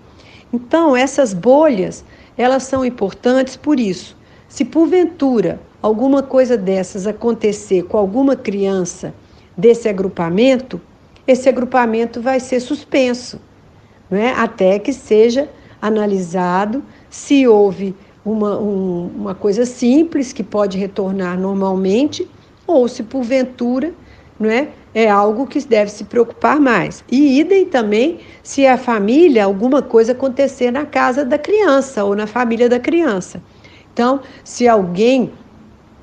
Então, 0.53 0.95
essas 0.95 1.33
bolhas, 1.33 2.05
elas 2.37 2.65
são 2.65 2.85
importantes 2.85 3.57
por 3.57 3.81
isso. 3.81 4.15
Se 4.51 4.67
porventura 4.67 5.59
alguma 5.81 6.23
coisa 6.23 6.59
dessas 6.59 7.07
acontecer 7.07 7.85
com 7.85 7.97
alguma 7.97 8.37
criança 8.37 9.15
desse 9.57 9.89
agrupamento, 9.89 10.79
esse 11.27 11.49
agrupamento 11.49 12.21
vai 12.21 12.39
ser 12.39 12.61
suspenso, 12.61 13.41
não 14.11 14.19
é? 14.19 14.33
até 14.33 14.79
que 14.79 14.93
seja 14.93 15.49
analisado 15.81 16.85
se 17.09 17.49
houve 17.49 17.97
uma, 18.23 18.59
um, 18.59 19.11
uma 19.17 19.35
coisa 19.35 19.65
simples 19.65 20.35
que 20.35 20.43
pode 20.43 20.77
retornar 20.77 21.41
normalmente 21.41 22.29
ou 22.67 22.87
se 22.89 23.03
porventura 23.03 23.95
não 24.43 24.51
é, 24.51 24.69
é 24.93 25.09
algo 25.09 25.47
que 25.47 25.61
deve 25.61 25.91
se 25.91 26.05
preocupar 26.05 26.61
mais. 26.61 27.05
E 27.11 27.39
idem 27.41 27.65
também 27.65 28.19
se 28.43 28.67
a 28.67 28.77
família, 28.77 29.45
alguma 29.45 29.81
coisa 29.81 30.13
acontecer 30.13 30.71
na 30.71 30.85
casa 30.85 31.25
da 31.25 31.39
criança 31.39 32.05
ou 32.05 32.17
na 32.17 32.27
família 32.27 32.69
da 32.69 32.81
criança. 32.81 33.41
Então, 33.93 34.21
se 34.43 34.67
alguém 34.67 35.33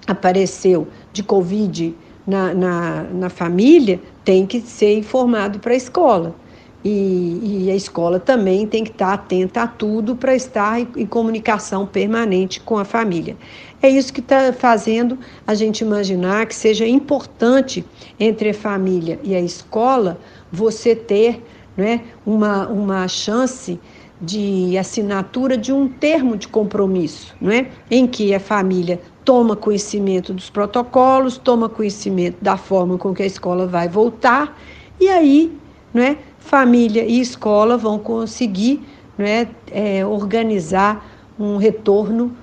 apareceu 0.07 0.87
de 1.11 1.21
Covid 1.21 1.95
na, 2.25 2.53
na, 2.53 3.03
na 3.03 3.29
família, 3.29 3.99
tem 4.23 4.45
que 4.45 4.61
ser 4.61 4.97
informado 4.97 5.59
para 5.59 5.73
a 5.73 5.77
escola. 5.77 6.33
E, 6.83 7.65
e, 7.65 7.71
a 7.71 7.75
escola 7.75 8.21
também 8.21 8.65
tem 8.65 8.85
que 8.85 8.91
estar 8.91 9.11
atenta 9.11 9.63
a 9.63 9.67
tudo 9.67 10.15
para 10.15 10.33
estar 10.33 10.79
em, 10.79 10.87
em, 10.95 11.05
comunicação 11.05 11.85
permanente 11.85 12.61
com 12.61 12.77
a 12.77 12.85
família. 12.85 13.35
É 13.81 13.89
isso 13.89 14.13
que 14.13 14.21
está 14.21 14.53
fazendo 14.53 15.17
a 15.45 15.53
gente 15.53 15.81
imaginar 15.81 16.45
que 16.45 16.55
seja 16.55 16.87
importante 16.87 17.83
entre 18.17 18.51
a 18.51 18.53
família 18.53 19.19
e 19.23 19.35
a 19.35 19.41
escola 19.41 20.17
você 20.49 20.95
ter 20.95 21.43
né, 21.75 22.01
uma, 22.25 22.67
uma 22.67 23.07
chance 23.09 23.77
de 24.21 24.77
assinatura 24.77 25.57
de 25.57 25.73
um 25.73 25.87
termo 25.87 26.37
de 26.37 26.47
compromisso, 26.47 27.35
não 27.41 27.51
é? 27.51 27.69
em 27.91 28.07
que 28.07 28.33
a 28.33 28.39
família 28.39 29.01
toma 29.23 29.55
conhecimento 29.55 30.33
dos 30.33 30.49
protocolos, 30.49 31.37
toma 31.37 31.69
conhecimento 31.69 32.37
da 32.41 32.57
forma 32.57 32.97
com 32.97 33.13
que 33.13 33.23
a 33.23 33.25
escola 33.25 33.67
vai 33.67 33.87
voltar, 33.87 34.57
e 34.99 35.07
aí 35.07 35.57
não 35.93 36.03
é? 36.03 36.17
Família 36.49 37.05
e 37.05 37.21
escola 37.21 37.77
vão 37.77 37.99
conseguir 37.99 38.81
não 39.15 39.25
é? 39.25 39.47
organizar 40.03 41.07
um 41.39 41.57
retorno 41.57 42.35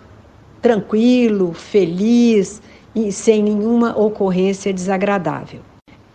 tranquilo, 0.62 1.52
feliz 1.52 2.62
e 2.94 3.10
sem 3.10 3.42
nenhuma 3.42 3.98
ocorrência 3.98 4.72
desagradável. 4.72 5.60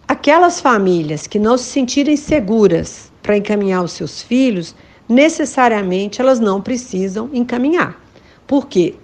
Aquelas 0.08 0.62
famílias 0.62 1.28
que 1.28 1.38
não 1.38 1.58
se 1.58 1.66
sentirem 1.66 2.16
seguras 2.16 3.12
para 3.22 3.36
encaminhar 3.36 3.84
os 3.84 3.92
seus 3.92 4.22
filhos, 4.22 4.74
necessariamente 5.10 6.22
elas 6.22 6.40
não 6.40 6.62
precisam 6.62 7.30
encaminhar. 7.34 8.02
Por 8.48 8.68
quê? 8.68 8.96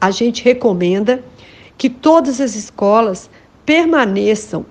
A 0.00 0.10
gente 0.10 0.42
recomenda 0.42 1.24
que 1.78 1.88
todas 1.88 2.40
as 2.40 2.56
escolas 2.56 3.30
permaneçam 3.64 4.66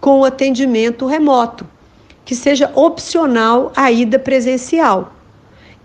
com 0.00 0.20
o 0.20 0.24
atendimento 0.24 1.06
remoto, 1.06 1.66
que 2.24 2.34
seja 2.34 2.70
opcional 2.74 3.72
a 3.74 3.90
ida 3.90 4.18
presencial. 4.18 5.12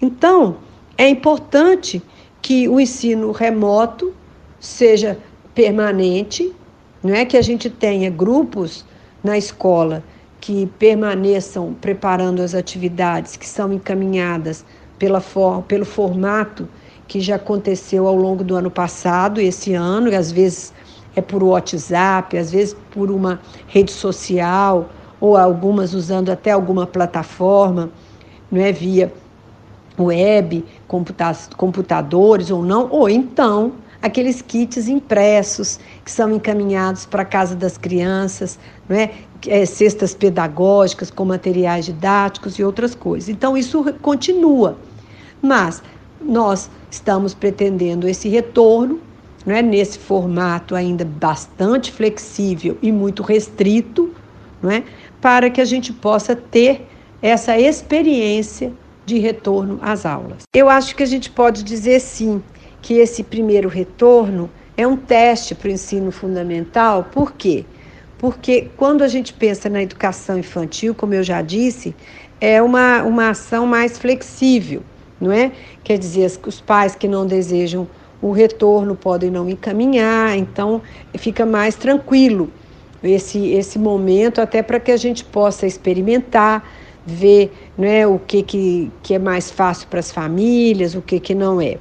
Então, 0.01 0.57
é 0.97 1.07
importante 1.09 2.01
que 2.41 2.67
o 2.67 2.79
ensino 2.79 3.31
remoto 3.31 4.13
seja 4.59 5.17
permanente, 5.53 6.53
não 7.03 7.13
é 7.13 7.25
que 7.25 7.37
a 7.37 7.41
gente 7.41 7.69
tenha 7.69 8.09
grupos 8.09 8.85
na 9.23 9.37
escola 9.37 10.03
que 10.39 10.67
permaneçam 10.77 11.73
preparando 11.81 12.41
as 12.41 12.53
atividades 12.53 13.35
que 13.35 13.47
são 13.47 13.73
encaminhadas 13.73 14.63
pela 14.99 15.19
for, 15.19 15.63
pelo 15.63 15.85
formato 15.85 16.67
que 17.07 17.19
já 17.19 17.35
aconteceu 17.35 18.07
ao 18.07 18.15
longo 18.15 18.43
do 18.43 18.55
ano 18.55 18.69
passado, 18.69 19.39
esse 19.39 19.73
ano, 19.73 20.09
e 20.09 20.15
às 20.15 20.31
vezes 20.31 20.73
é 21.15 21.21
por 21.21 21.43
WhatsApp, 21.43 22.37
às 22.37 22.51
vezes 22.51 22.75
por 22.91 23.09
uma 23.09 23.39
rede 23.67 23.91
social, 23.91 24.89
ou 25.19 25.37
algumas 25.37 25.93
usando 25.93 26.29
até 26.29 26.51
alguma 26.51 26.85
plataforma, 26.85 27.89
não 28.51 28.61
é 28.61 28.71
via 28.71 29.11
web, 29.97 30.63
computa 30.87 31.35
computadores 31.55 32.51
ou 32.51 32.63
não, 32.63 32.89
ou 32.91 33.09
então 33.09 33.73
aqueles 34.01 34.41
kits 34.41 34.87
impressos 34.87 35.79
que 36.03 36.11
são 36.11 36.31
encaminhados 36.31 37.05
para 37.05 37.23
a 37.23 37.25
casa 37.25 37.55
das 37.55 37.77
crianças, 37.77 38.59
não 38.87 38.95
é? 38.95 39.11
é? 39.47 39.65
cestas 39.65 40.13
pedagógicas 40.13 41.09
com 41.09 41.25
materiais 41.25 41.85
didáticos 41.85 42.59
e 42.59 42.63
outras 42.63 42.93
coisas. 42.93 43.29
Então 43.29 43.57
isso 43.57 43.83
continua, 44.01 44.77
mas 45.41 45.81
nós 46.21 46.69
estamos 46.91 47.33
pretendendo 47.33 48.07
esse 48.07 48.29
retorno, 48.29 48.99
não 49.45 49.55
é? 49.55 49.61
nesse 49.61 49.97
formato 49.97 50.75
ainda 50.75 51.05
bastante 51.05 51.91
flexível 51.91 52.77
e 52.81 52.91
muito 52.91 53.23
restrito, 53.23 54.13
não 54.61 54.69
é? 54.69 54.83
Para 55.25 55.49
que 55.49 55.59
a 55.59 55.65
gente 55.65 55.91
possa 55.91 56.35
ter 56.35 56.85
essa 57.19 57.59
experiência 57.59 58.71
de 59.07 59.17
retorno 59.17 59.79
às 59.81 60.05
aulas. 60.05 60.43
Eu 60.53 60.69
acho 60.69 60.95
que 60.95 61.01
a 61.01 61.05
gente 61.07 61.31
pode 61.31 61.63
dizer 61.63 61.99
sim 61.99 62.43
que 62.79 62.99
esse 62.99 63.23
primeiro 63.23 63.67
retorno 63.67 64.51
é 64.77 64.85
um 64.85 64.95
teste 64.95 65.55
para 65.55 65.67
o 65.67 65.71
ensino 65.71 66.11
fundamental, 66.11 67.05
por 67.11 67.31
quê? 67.31 67.65
Porque 68.19 68.69
quando 68.77 69.03
a 69.03 69.07
gente 69.07 69.33
pensa 69.33 69.67
na 69.67 69.81
educação 69.81 70.37
infantil, 70.37 70.93
como 70.93 71.15
eu 71.15 71.23
já 71.23 71.41
disse, 71.41 71.95
é 72.39 72.61
uma, 72.61 73.01
uma 73.01 73.31
ação 73.31 73.65
mais 73.65 73.97
flexível, 73.97 74.83
não 75.19 75.31
é? 75.31 75.51
Quer 75.83 75.97
dizer, 75.97 76.31
os 76.45 76.61
pais 76.61 76.93
que 76.93 77.07
não 77.07 77.25
desejam 77.25 77.87
o 78.21 78.31
retorno 78.31 78.95
podem 78.95 79.31
não 79.31 79.49
encaminhar, 79.49 80.37
então 80.37 80.83
fica 81.17 81.47
mais 81.47 81.73
tranquilo 81.73 82.51
esse, 83.05 83.51
esse 83.53 83.77
momento, 83.77 84.41
até 84.41 84.61
para 84.61 84.79
que 84.79 84.91
a 84.91 84.97
gente 84.97 85.23
possa 85.23 85.65
experimentar, 85.65 86.67
ver 87.05 87.51
né, 87.77 88.07
o 88.07 88.17
que, 88.17 88.41
que, 88.41 88.91
que 89.03 89.13
é 89.13 89.19
mais 89.19 89.51
fácil 89.51 89.87
para 89.87 89.99
as 89.99 90.11
famílias, 90.11 90.95
o 90.95 91.01
que, 91.01 91.19
que 91.19 91.35
não 91.35 91.61
é. 91.61 91.77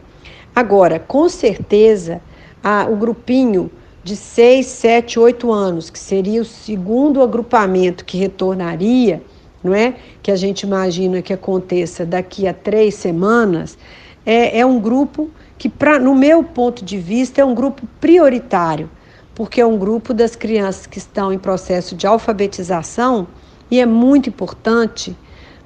Agora, 0.55 0.99
com 0.99 1.29
certeza, 1.29 2.21
a, 2.63 2.87
o 2.89 2.97
grupinho 2.97 3.71
de 4.05 4.17
6, 4.17 4.67
7, 4.67 5.19
8 5.19 5.51
anos, 5.51 5.89
que 5.89 5.99
seria 5.99 6.43
o 6.43 6.45
segundo 6.45 7.23
agrupamento 7.23 8.05
que 8.05 8.19
retornaria, 8.19 9.23
não 9.63 9.75
é? 9.75 9.95
Que 10.23 10.31
a 10.31 10.37
gente 10.37 10.61
imagina 10.61 11.23
que 11.23 11.33
aconteça 11.33 12.05
daqui 12.05 12.47
a 12.47 12.53
três 12.53 12.95
semanas, 12.95 13.79
é, 14.27 14.61
é 14.61 14.67
um 14.67 14.79
grupo 14.79 15.31
que, 15.57 15.71
pra, 15.71 15.99
no 15.99 16.15
meu 16.15 16.45
ponto 16.45 16.85
de 16.85 16.99
vista, 16.99 17.41
é 17.41 17.45
um 17.45 17.55
grupo 17.55 17.89
prioritário, 17.99 18.91
porque 19.35 19.61
é 19.61 19.67
um 19.67 19.79
grupo 19.79 20.15
das 20.15 20.37
crianças 20.37 20.87
que 20.87 20.99
estão 20.99 21.33
em 21.33 21.39
processo 21.39 21.95
de 21.95 22.07
alfabetização 22.07 23.27
e 23.71 23.81
é 23.81 23.87
muito 23.87 24.29
importante 24.29 25.17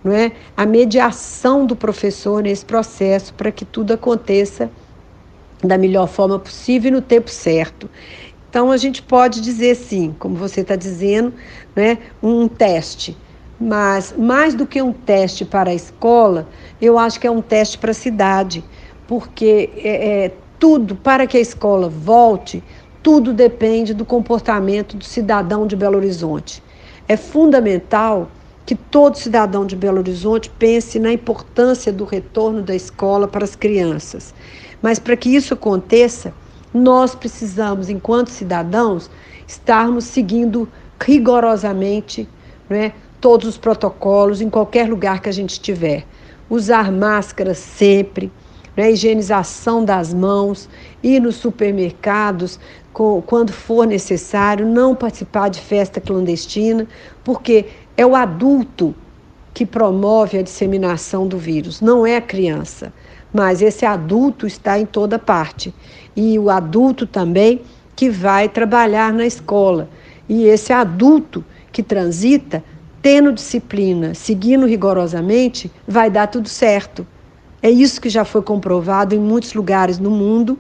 não 0.02 0.12
é? 0.12 0.32
A 0.56 0.64
mediação 0.64 1.66
do 1.66 1.74
professor 1.74 2.42
nesse 2.42 2.64
processo 2.64 3.34
para 3.34 3.50
que 3.50 3.64
tudo 3.64 3.92
aconteça 3.92 4.70
da 5.62 5.76
melhor 5.76 6.06
forma 6.06 6.38
possível 6.38 6.88
e 6.88 6.92
no 6.92 7.02
tempo 7.02 7.30
certo. 7.30 7.90
Então 8.48 8.70
a 8.70 8.76
gente 8.76 9.02
pode 9.02 9.40
dizer 9.40 9.74
sim, 9.74 10.14
como 10.18 10.36
você 10.36 10.60
está 10.60 10.76
dizendo, 10.76 11.34
né, 11.74 11.98
um 12.22 12.48
teste. 12.48 13.16
Mas 13.60 14.14
mais 14.16 14.54
do 14.54 14.66
que 14.66 14.80
um 14.80 14.92
teste 14.92 15.44
para 15.44 15.70
a 15.70 15.74
escola, 15.74 16.48
eu 16.80 16.96
acho 16.96 17.18
que 17.18 17.26
é 17.26 17.30
um 17.30 17.42
teste 17.42 17.76
para 17.76 17.90
a 17.90 17.94
cidade, 17.94 18.64
porque 19.06 19.70
é, 19.76 20.24
é, 20.24 20.34
tudo 20.60 20.94
para 20.94 21.26
que 21.26 21.36
a 21.36 21.40
escola 21.40 21.88
volte, 21.88 22.62
tudo 23.02 23.32
depende 23.32 23.94
do 23.94 24.04
comportamento 24.04 24.96
do 24.96 25.04
cidadão 25.04 25.66
de 25.66 25.76
Belo 25.76 25.96
Horizonte. 25.96 26.62
É 27.06 27.16
fundamental 27.16 28.30
que 28.66 28.74
todo 28.74 29.16
cidadão 29.16 29.64
de 29.64 29.74
Belo 29.74 29.98
Horizonte 29.98 30.50
pense 30.58 30.98
na 30.98 31.12
importância 31.12 31.90
do 31.92 32.04
retorno 32.04 32.60
da 32.60 32.74
escola 32.74 33.26
para 33.26 33.44
as 33.44 33.56
crianças. 33.56 34.34
Mas 34.82 34.98
para 34.98 35.16
que 35.16 35.34
isso 35.34 35.54
aconteça, 35.54 36.34
nós 36.74 37.14
precisamos, 37.14 37.88
enquanto 37.88 38.28
cidadãos, 38.28 39.10
estarmos 39.46 40.04
seguindo 40.04 40.68
rigorosamente 41.00 42.28
né, 42.68 42.92
todos 43.20 43.48
os 43.48 43.56
protocolos 43.56 44.40
em 44.40 44.50
qualquer 44.50 44.88
lugar 44.88 45.20
que 45.20 45.28
a 45.28 45.32
gente 45.32 45.52
estiver. 45.52 46.04
Usar 46.50 46.92
máscara 46.92 47.54
sempre, 47.54 48.30
né? 48.76 48.92
higienização 48.92 49.84
das 49.84 50.12
mãos, 50.12 50.68
ir 51.02 51.20
nos 51.20 51.36
supermercados 51.36 52.60
quando 53.26 53.52
for 53.52 53.86
necessário, 53.86 54.66
não 54.66 54.92
participar 54.92 55.48
de 55.48 55.60
festa 55.60 56.00
clandestina, 56.00 56.86
porque 57.22 57.66
é 57.96 58.04
o 58.04 58.16
adulto 58.16 58.92
que 59.54 59.64
promove 59.64 60.38
a 60.38 60.42
disseminação 60.42 61.26
do 61.26 61.38
vírus, 61.38 61.80
não 61.80 62.04
é 62.04 62.16
a 62.16 62.20
criança. 62.20 62.92
Mas 63.32 63.62
esse 63.62 63.84
adulto 63.84 64.46
está 64.46 64.80
em 64.80 64.86
toda 64.86 65.18
parte. 65.18 65.72
E 66.16 66.38
o 66.38 66.50
adulto 66.50 67.06
também 67.06 67.60
que 67.94 68.10
vai 68.10 68.48
trabalhar 68.48 69.12
na 69.12 69.26
escola. 69.26 69.88
E 70.28 70.44
esse 70.44 70.72
adulto 70.72 71.44
que 71.70 71.82
transita, 71.82 72.64
tendo 73.00 73.32
disciplina, 73.32 74.14
seguindo 74.14 74.66
rigorosamente, 74.66 75.70
vai 75.86 76.10
dar 76.10 76.26
tudo 76.26 76.48
certo. 76.48 77.06
É 77.62 77.70
isso 77.70 78.00
que 78.00 78.08
já 78.08 78.24
foi 78.24 78.42
comprovado 78.42 79.14
em 79.14 79.18
muitos 79.18 79.54
lugares 79.54 79.98
no 79.98 80.10
mundo 80.10 80.58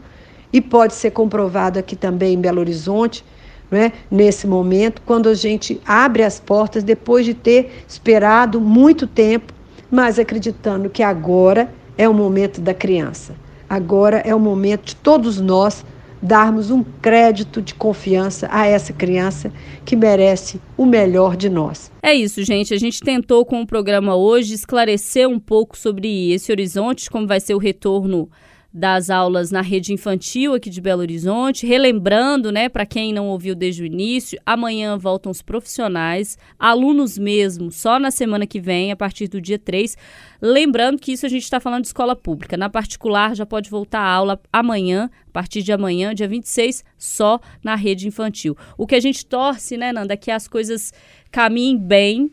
e 0.52 0.60
pode 0.60 0.94
ser 0.94 1.10
comprovado 1.10 1.78
aqui 1.78 1.96
também 1.96 2.34
em 2.34 2.40
Belo 2.40 2.60
Horizonte, 2.60 3.24
é? 3.70 3.92
nesse 4.10 4.46
momento, 4.46 5.02
quando 5.04 5.28
a 5.28 5.34
gente 5.34 5.80
abre 5.84 6.22
as 6.22 6.40
portas 6.40 6.82
depois 6.82 7.26
de 7.26 7.34
ter 7.34 7.82
esperado 7.86 8.60
muito 8.60 9.06
tempo, 9.06 9.52
mas 9.90 10.18
acreditando 10.18 10.88
que 10.88 11.02
agora 11.02 11.70
é 11.96 12.08
o 12.08 12.14
momento 12.14 12.60
da 12.60 12.72
criança. 12.72 13.34
Agora 13.68 14.18
é 14.24 14.34
o 14.34 14.40
momento 14.40 14.86
de 14.86 14.96
todos 14.96 15.38
nós 15.38 15.84
darmos 16.20 16.70
um 16.70 16.82
crédito 16.82 17.62
de 17.62 17.74
confiança 17.74 18.48
a 18.50 18.66
essa 18.66 18.92
criança 18.92 19.52
que 19.84 19.94
merece 19.94 20.60
o 20.76 20.84
melhor 20.84 21.36
de 21.36 21.48
nós. 21.48 21.92
É 22.02 22.14
isso, 22.14 22.42
gente. 22.42 22.74
A 22.74 22.78
gente 22.78 23.00
tentou 23.00 23.44
com 23.44 23.62
o 23.62 23.66
programa 23.66 24.16
hoje 24.16 24.54
esclarecer 24.54 25.28
um 25.28 25.38
pouco 25.38 25.76
sobre 25.76 26.32
esse 26.32 26.50
horizonte, 26.50 27.10
como 27.10 27.26
vai 27.26 27.40
ser 27.40 27.54
o 27.54 27.58
retorno 27.58 28.28
das 28.72 29.08
aulas 29.08 29.50
na 29.50 29.62
rede 29.62 29.92
infantil 29.92 30.54
aqui 30.54 30.68
de 30.68 30.80
Belo 30.80 31.00
Horizonte. 31.00 31.66
Relembrando, 31.66 32.52
né, 32.52 32.68
para 32.68 32.84
quem 32.84 33.12
não 33.12 33.28
ouviu 33.28 33.54
desde 33.54 33.82
o 33.82 33.86
início, 33.86 34.38
amanhã 34.44 34.96
voltam 34.98 35.32
os 35.32 35.40
profissionais, 35.40 36.36
alunos 36.58 37.16
mesmo, 37.16 37.72
só 37.72 37.98
na 37.98 38.10
semana 38.10 38.46
que 38.46 38.60
vem, 38.60 38.92
a 38.92 38.96
partir 38.96 39.28
do 39.28 39.40
dia 39.40 39.58
3. 39.58 39.96
Lembrando 40.40 41.00
que 41.00 41.12
isso 41.12 41.24
a 41.24 41.28
gente 41.28 41.44
está 41.44 41.58
falando 41.58 41.82
de 41.82 41.88
escola 41.88 42.14
pública. 42.14 42.56
Na 42.56 42.68
particular, 42.68 43.34
já 43.34 43.46
pode 43.46 43.70
voltar 43.70 44.00
a 44.00 44.12
aula 44.12 44.40
amanhã, 44.52 45.10
a 45.28 45.30
partir 45.32 45.62
de 45.62 45.72
amanhã, 45.72 46.14
dia 46.14 46.28
26, 46.28 46.84
só 46.96 47.40
na 47.62 47.74
rede 47.74 48.06
infantil. 48.06 48.56
O 48.76 48.86
que 48.86 48.94
a 48.94 49.00
gente 49.00 49.24
torce, 49.24 49.76
né, 49.76 49.92
Nanda, 49.92 50.14
é 50.14 50.16
que 50.16 50.30
as 50.30 50.46
coisas 50.46 50.92
caminhem 51.30 51.76
bem 51.78 52.30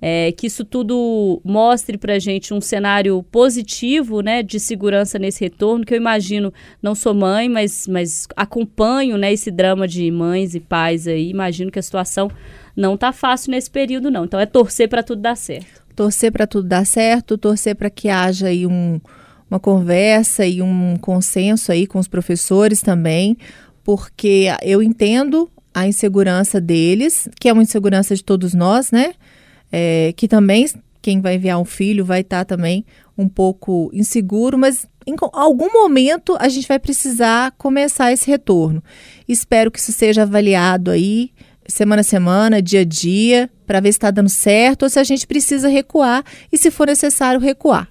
é, 0.00 0.30
que 0.32 0.46
isso 0.46 0.64
tudo 0.64 1.40
mostre 1.44 1.96
para 1.96 2.14
a 2.14 2.18
gente 2.18 2.52
um 2.52 2.60
cenário 2.60 3.22
positivo 3.30 4.20
né, 4.20 4.42
de 4.42 4.60
segurança 4.60 5.18
nesse 5.18 5.42
retorno, 5.42 5.84
que 5.84 5.94
eu 5.94 5.98
imagino, 5.98 6.52
não 6.82 6.94
sou 6.94 7.14
mãe, 7.14 7.48
mas, 7.48 7.86
mas 7.86 8.26
acompanho 8.36 9.16
né, 9.16 9.32
esse 9.32 9.50
drama 9.50 9.88
de 9.88 10.10
mães 10.10 10.54
e 10.54 10.60
pais 10.60 11.06
aí, 11.06 11.30
imagino 11.30 11.70
que 11.70 11.78
a 11.78 11.82
situação 11.82 12.30
não 12.76 12.94
está 12.94 13.12
fácil 13.12 13.52
nesse 13.52 13.70
período 13.70 14.10
não, 14.10 14.24
então 14.24 14.38
é 14.38 14.46
torcer 14.46 14.88
para 14.88 15.02
tudo 15.02 15.22
dar 15.22 15.36
certo. 15.36 15.84
Torcer 15.94 16.30
para 16.30 16.46
tudo 16.46 16.68
dar 16.68 16.84
certo, 16.84 17.38
torcer 17.38 17.74
para 17.74 17.88
que 17.88 18.10
haja 18.10 18.48
aí 18.48 18.66
um, 18.66 19.00
uma 19.50 19.58
conversa 19.58 20.44
e 20.46 20.60
um 20.60 20.96
consenso 21.00 21.72
aí 21.72 21.86
com 21.86 21.98
os 21.98 22.06
professores 22.06 22.82
também, 22.82 23.38
porque 23.82 24.48
eu 24.62 24.82
entendo 24.82 25.48
a 25.72 25.86
insegurança 25.86 26.60
deles, 26.60 27.28
que 27.38 27.48
é 27.48 27.52
uma 27.52 27.62
insegurança 27.62 28.14
de 28.14 28.24
todos 28.24 28.52
nós, 28.52 28.90
né? 28.90 29.12
É, 29.70 30.12
que 30.16 30.28
também 30.28 30.66
quem 31.02 31.20
vai 31.20 31.36
enviar 31.36 31.60
um 31.60 31.64
filho 31.64 32.04
vai 32.04 32.20
estar 32.20 32.44
tá 32.44 32.56
também 32.56 32.84
um 33.16 33.28
pouco 33.28 33.90
inseguro, 33.92 34.58
mas 34.58 34.86
em 35.06 35.14
algum 35.32 35.72
momento 35.72 36.36
a 36.40 36.48
gente 36.48 36.66
vai 36.66 36.78
precisar 36.78 37.52
começar 37.52 38.12
esse 38.12 38.28
retorno. 38.28 38.82
Espero 39.28 39.70
que 39.70 39.78
isso 39.78 39.92
seja 39.92 40.22
avaliado 40.22 40.90
aí 40.90 41.30
semana 41.68 42.00
a 42.00 42.04
semana, 42.04 42.62
dia 42.62 42.80
a 42.80 42.84
dia, 42.84 43.50
para 43.66 43.80
ver 43.80 43.92
se 43.92 43.98
está 43.98 44.10
dando 44.10 44.28
certo 44.28 44.84
ou 44.84 44.88
se 44.88 44.98
a 44.98 45.04
gente 45.04 45.26
precisa 45.26 45.68
recuar 45.68 46.24
e, 46.50 46.56
se 46.56 46.70
for 46.70 46.86
necessário, 46.86 47.40
recuar. 47.40 47.88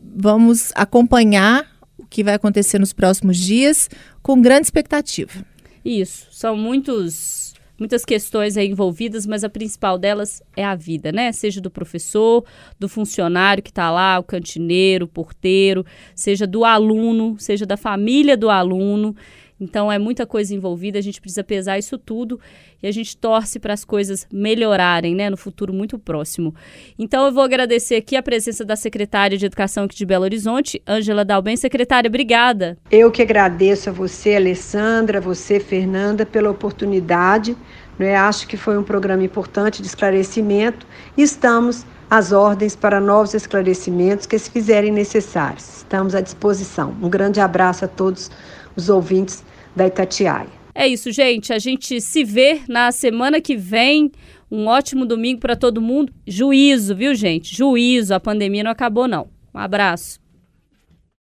Vamos 0.00 0.72
acompanhar 0.74 1.66
o 1.96 2.06
que 2.06 2.24
vai 2.24 2.34
acontecer 2.34 2.78
nos 2.78 2.92
próximos 2.92 3.38
dias 3.38 3.88
com 4.22 4.40
grande 4.40 4.66
expectativa. 4.66 5.44
Isso, 5.84 6.26
são 6.30 6.56
muitos 6.56 7.41
muitas 7.82 8.04
questões 8.04 8.56
aí 8.56 8.68
envolvidas, 8.68 9.26
mas 9.26 9.42
a 9.42 9.48
principal 9.48 9.98
delas 9.98 10.40
é 10.56 10.64
a 10.64 10.76
vida, 10.76 11.10
né? 11.10 11.32
Seja 11.32 11.60
do 11.60 11.68
professor, 11.68 12.44
do 12.78 12.88
funcionário 12.88 13.60
que 13.60 13.70
está 13.70 13.90
lá, 13.90 14.20
o 14.20 14.22
cantineiro, 14.22 15.06
o 15.06 15.08
porteiro, 15.08 15.84
seja 16.14 16.46
do 16.46 16.64
aluno, 16.64 17.34
seja 17.40 17.66
da 17.66 17.76
família 17.76 18.36
do 18.36 18.48
aluno. 18.48 19.16
Então 19.62 19.90
é 19.92 19.98
muita 19.98 20.26
coisa 20.26 20.52
envolvida, 20.52 20.98
a 20.98 21.02
gente 21.02 21.20
precisa 21.20 21.44
pesar 21.44 21.78
isso 21.78 21.96
tudo 21.96 22.40
e 22.82 22.88
a 22.88 22.90
gente 22.90 23.16
torce 23.16 23.60
para 23.60 23.72
as 23.72 23.84
coisas 23.84 24.26
melhorarem, 24.32 25.14
né, 25.14 25.30
no 25.30 25.36
futuro 25.36 25.72
muito 25.72 26.00
próximo. 26.00 26.52
Então 26.98 27.24
eu 27.26 27.32
vou 27.32 27.44
agradecer 27.44 27.94
aqui 27.94 28.16
a 28.16 28.22
presença 28.22 28.64
da 28.64 28.74
secretária 28.74 29.38
de 29.38 29.46
Educação 29.46 29.84
aqui 29.84 29.94
de 29.94 30.04
Belo 30.04 30.24
Horizonte, 30.24 30.82
Ângela 30.86 31.24
Dalben. 31.24 31.56
Secretária, 31.56 32.08
obrigada. 32.08 32.76
Eu 32.90 33.10
que 33.12 33.22
agradeço 33.22 33.88
a 33.88 33.92
você, 33.92 34.34
Alessandra, 34.34 35.18
a 35.18 35.20
você, 35.20 35.60
Fernanda, 35.60 36.26
pela 36.26 36.50
oportunidade. 36.50 37.56
Né? 37.96 38.16
Acho 38.16 38.48
que 38.48 38.56
foi 38.56 38.76
um 38.76 38.82
programa 38.82 39.22
importante 39.22 39.80
de 39.80 39.86
esclarecimento 39.86 40.84
e 41.16 41.22
estamos 41.22 41.86
às 42.10 42.32
ordens 42.32 42.74
para 42.74 43.00
novos 43.00 43.32
esclarecimentos 43.32 44.26
que 44.26 44.36
se 44.38 44.50
fizerem 44.50 44.90
necessários. 44.90 45.78
Estamos 45.78 46.14
à 46.16 46.20
disposição. 46.20 46.96
Um 47.00 47.08
grande 47.08 47.40
abraço 47.40 47.84
a 47.84 47.88
todos 47.88 48.30
os 48.76 48.88
ouvintes 48.88 49.44
da 49.74 49.86
Itatiaia. 49.86 50.48
É 50.74 50.86
isso, 50.86 51.10
gente. 51.12 51.52
A 51.52 51.58
gente 51.58 52.00
se 52.00 52.24
vê 52.24 52.60
na 52.68 52.90
semana 52.92 53.40
que 53.40 53.56
vem. 53.56 54.10
Um 54.50 54.66
ótimo 54.66 55.06
domingo 55.06 55.40
para 55.40 55.56
todo 55.56 55.80
mundo. 55.80 56.12
Juízo, 56.26 56.94
viu, 56.94 57.14
gente? 57.14 57.54
Juízo. 57.54 58.14
A 58.14 58.20
pandemia 58.20 58.62
não 58.62 58.70
acabou, 58.70 59.08
não. 59.08 59.28
Um 59.54 59.58
abraço. 59.58 60.21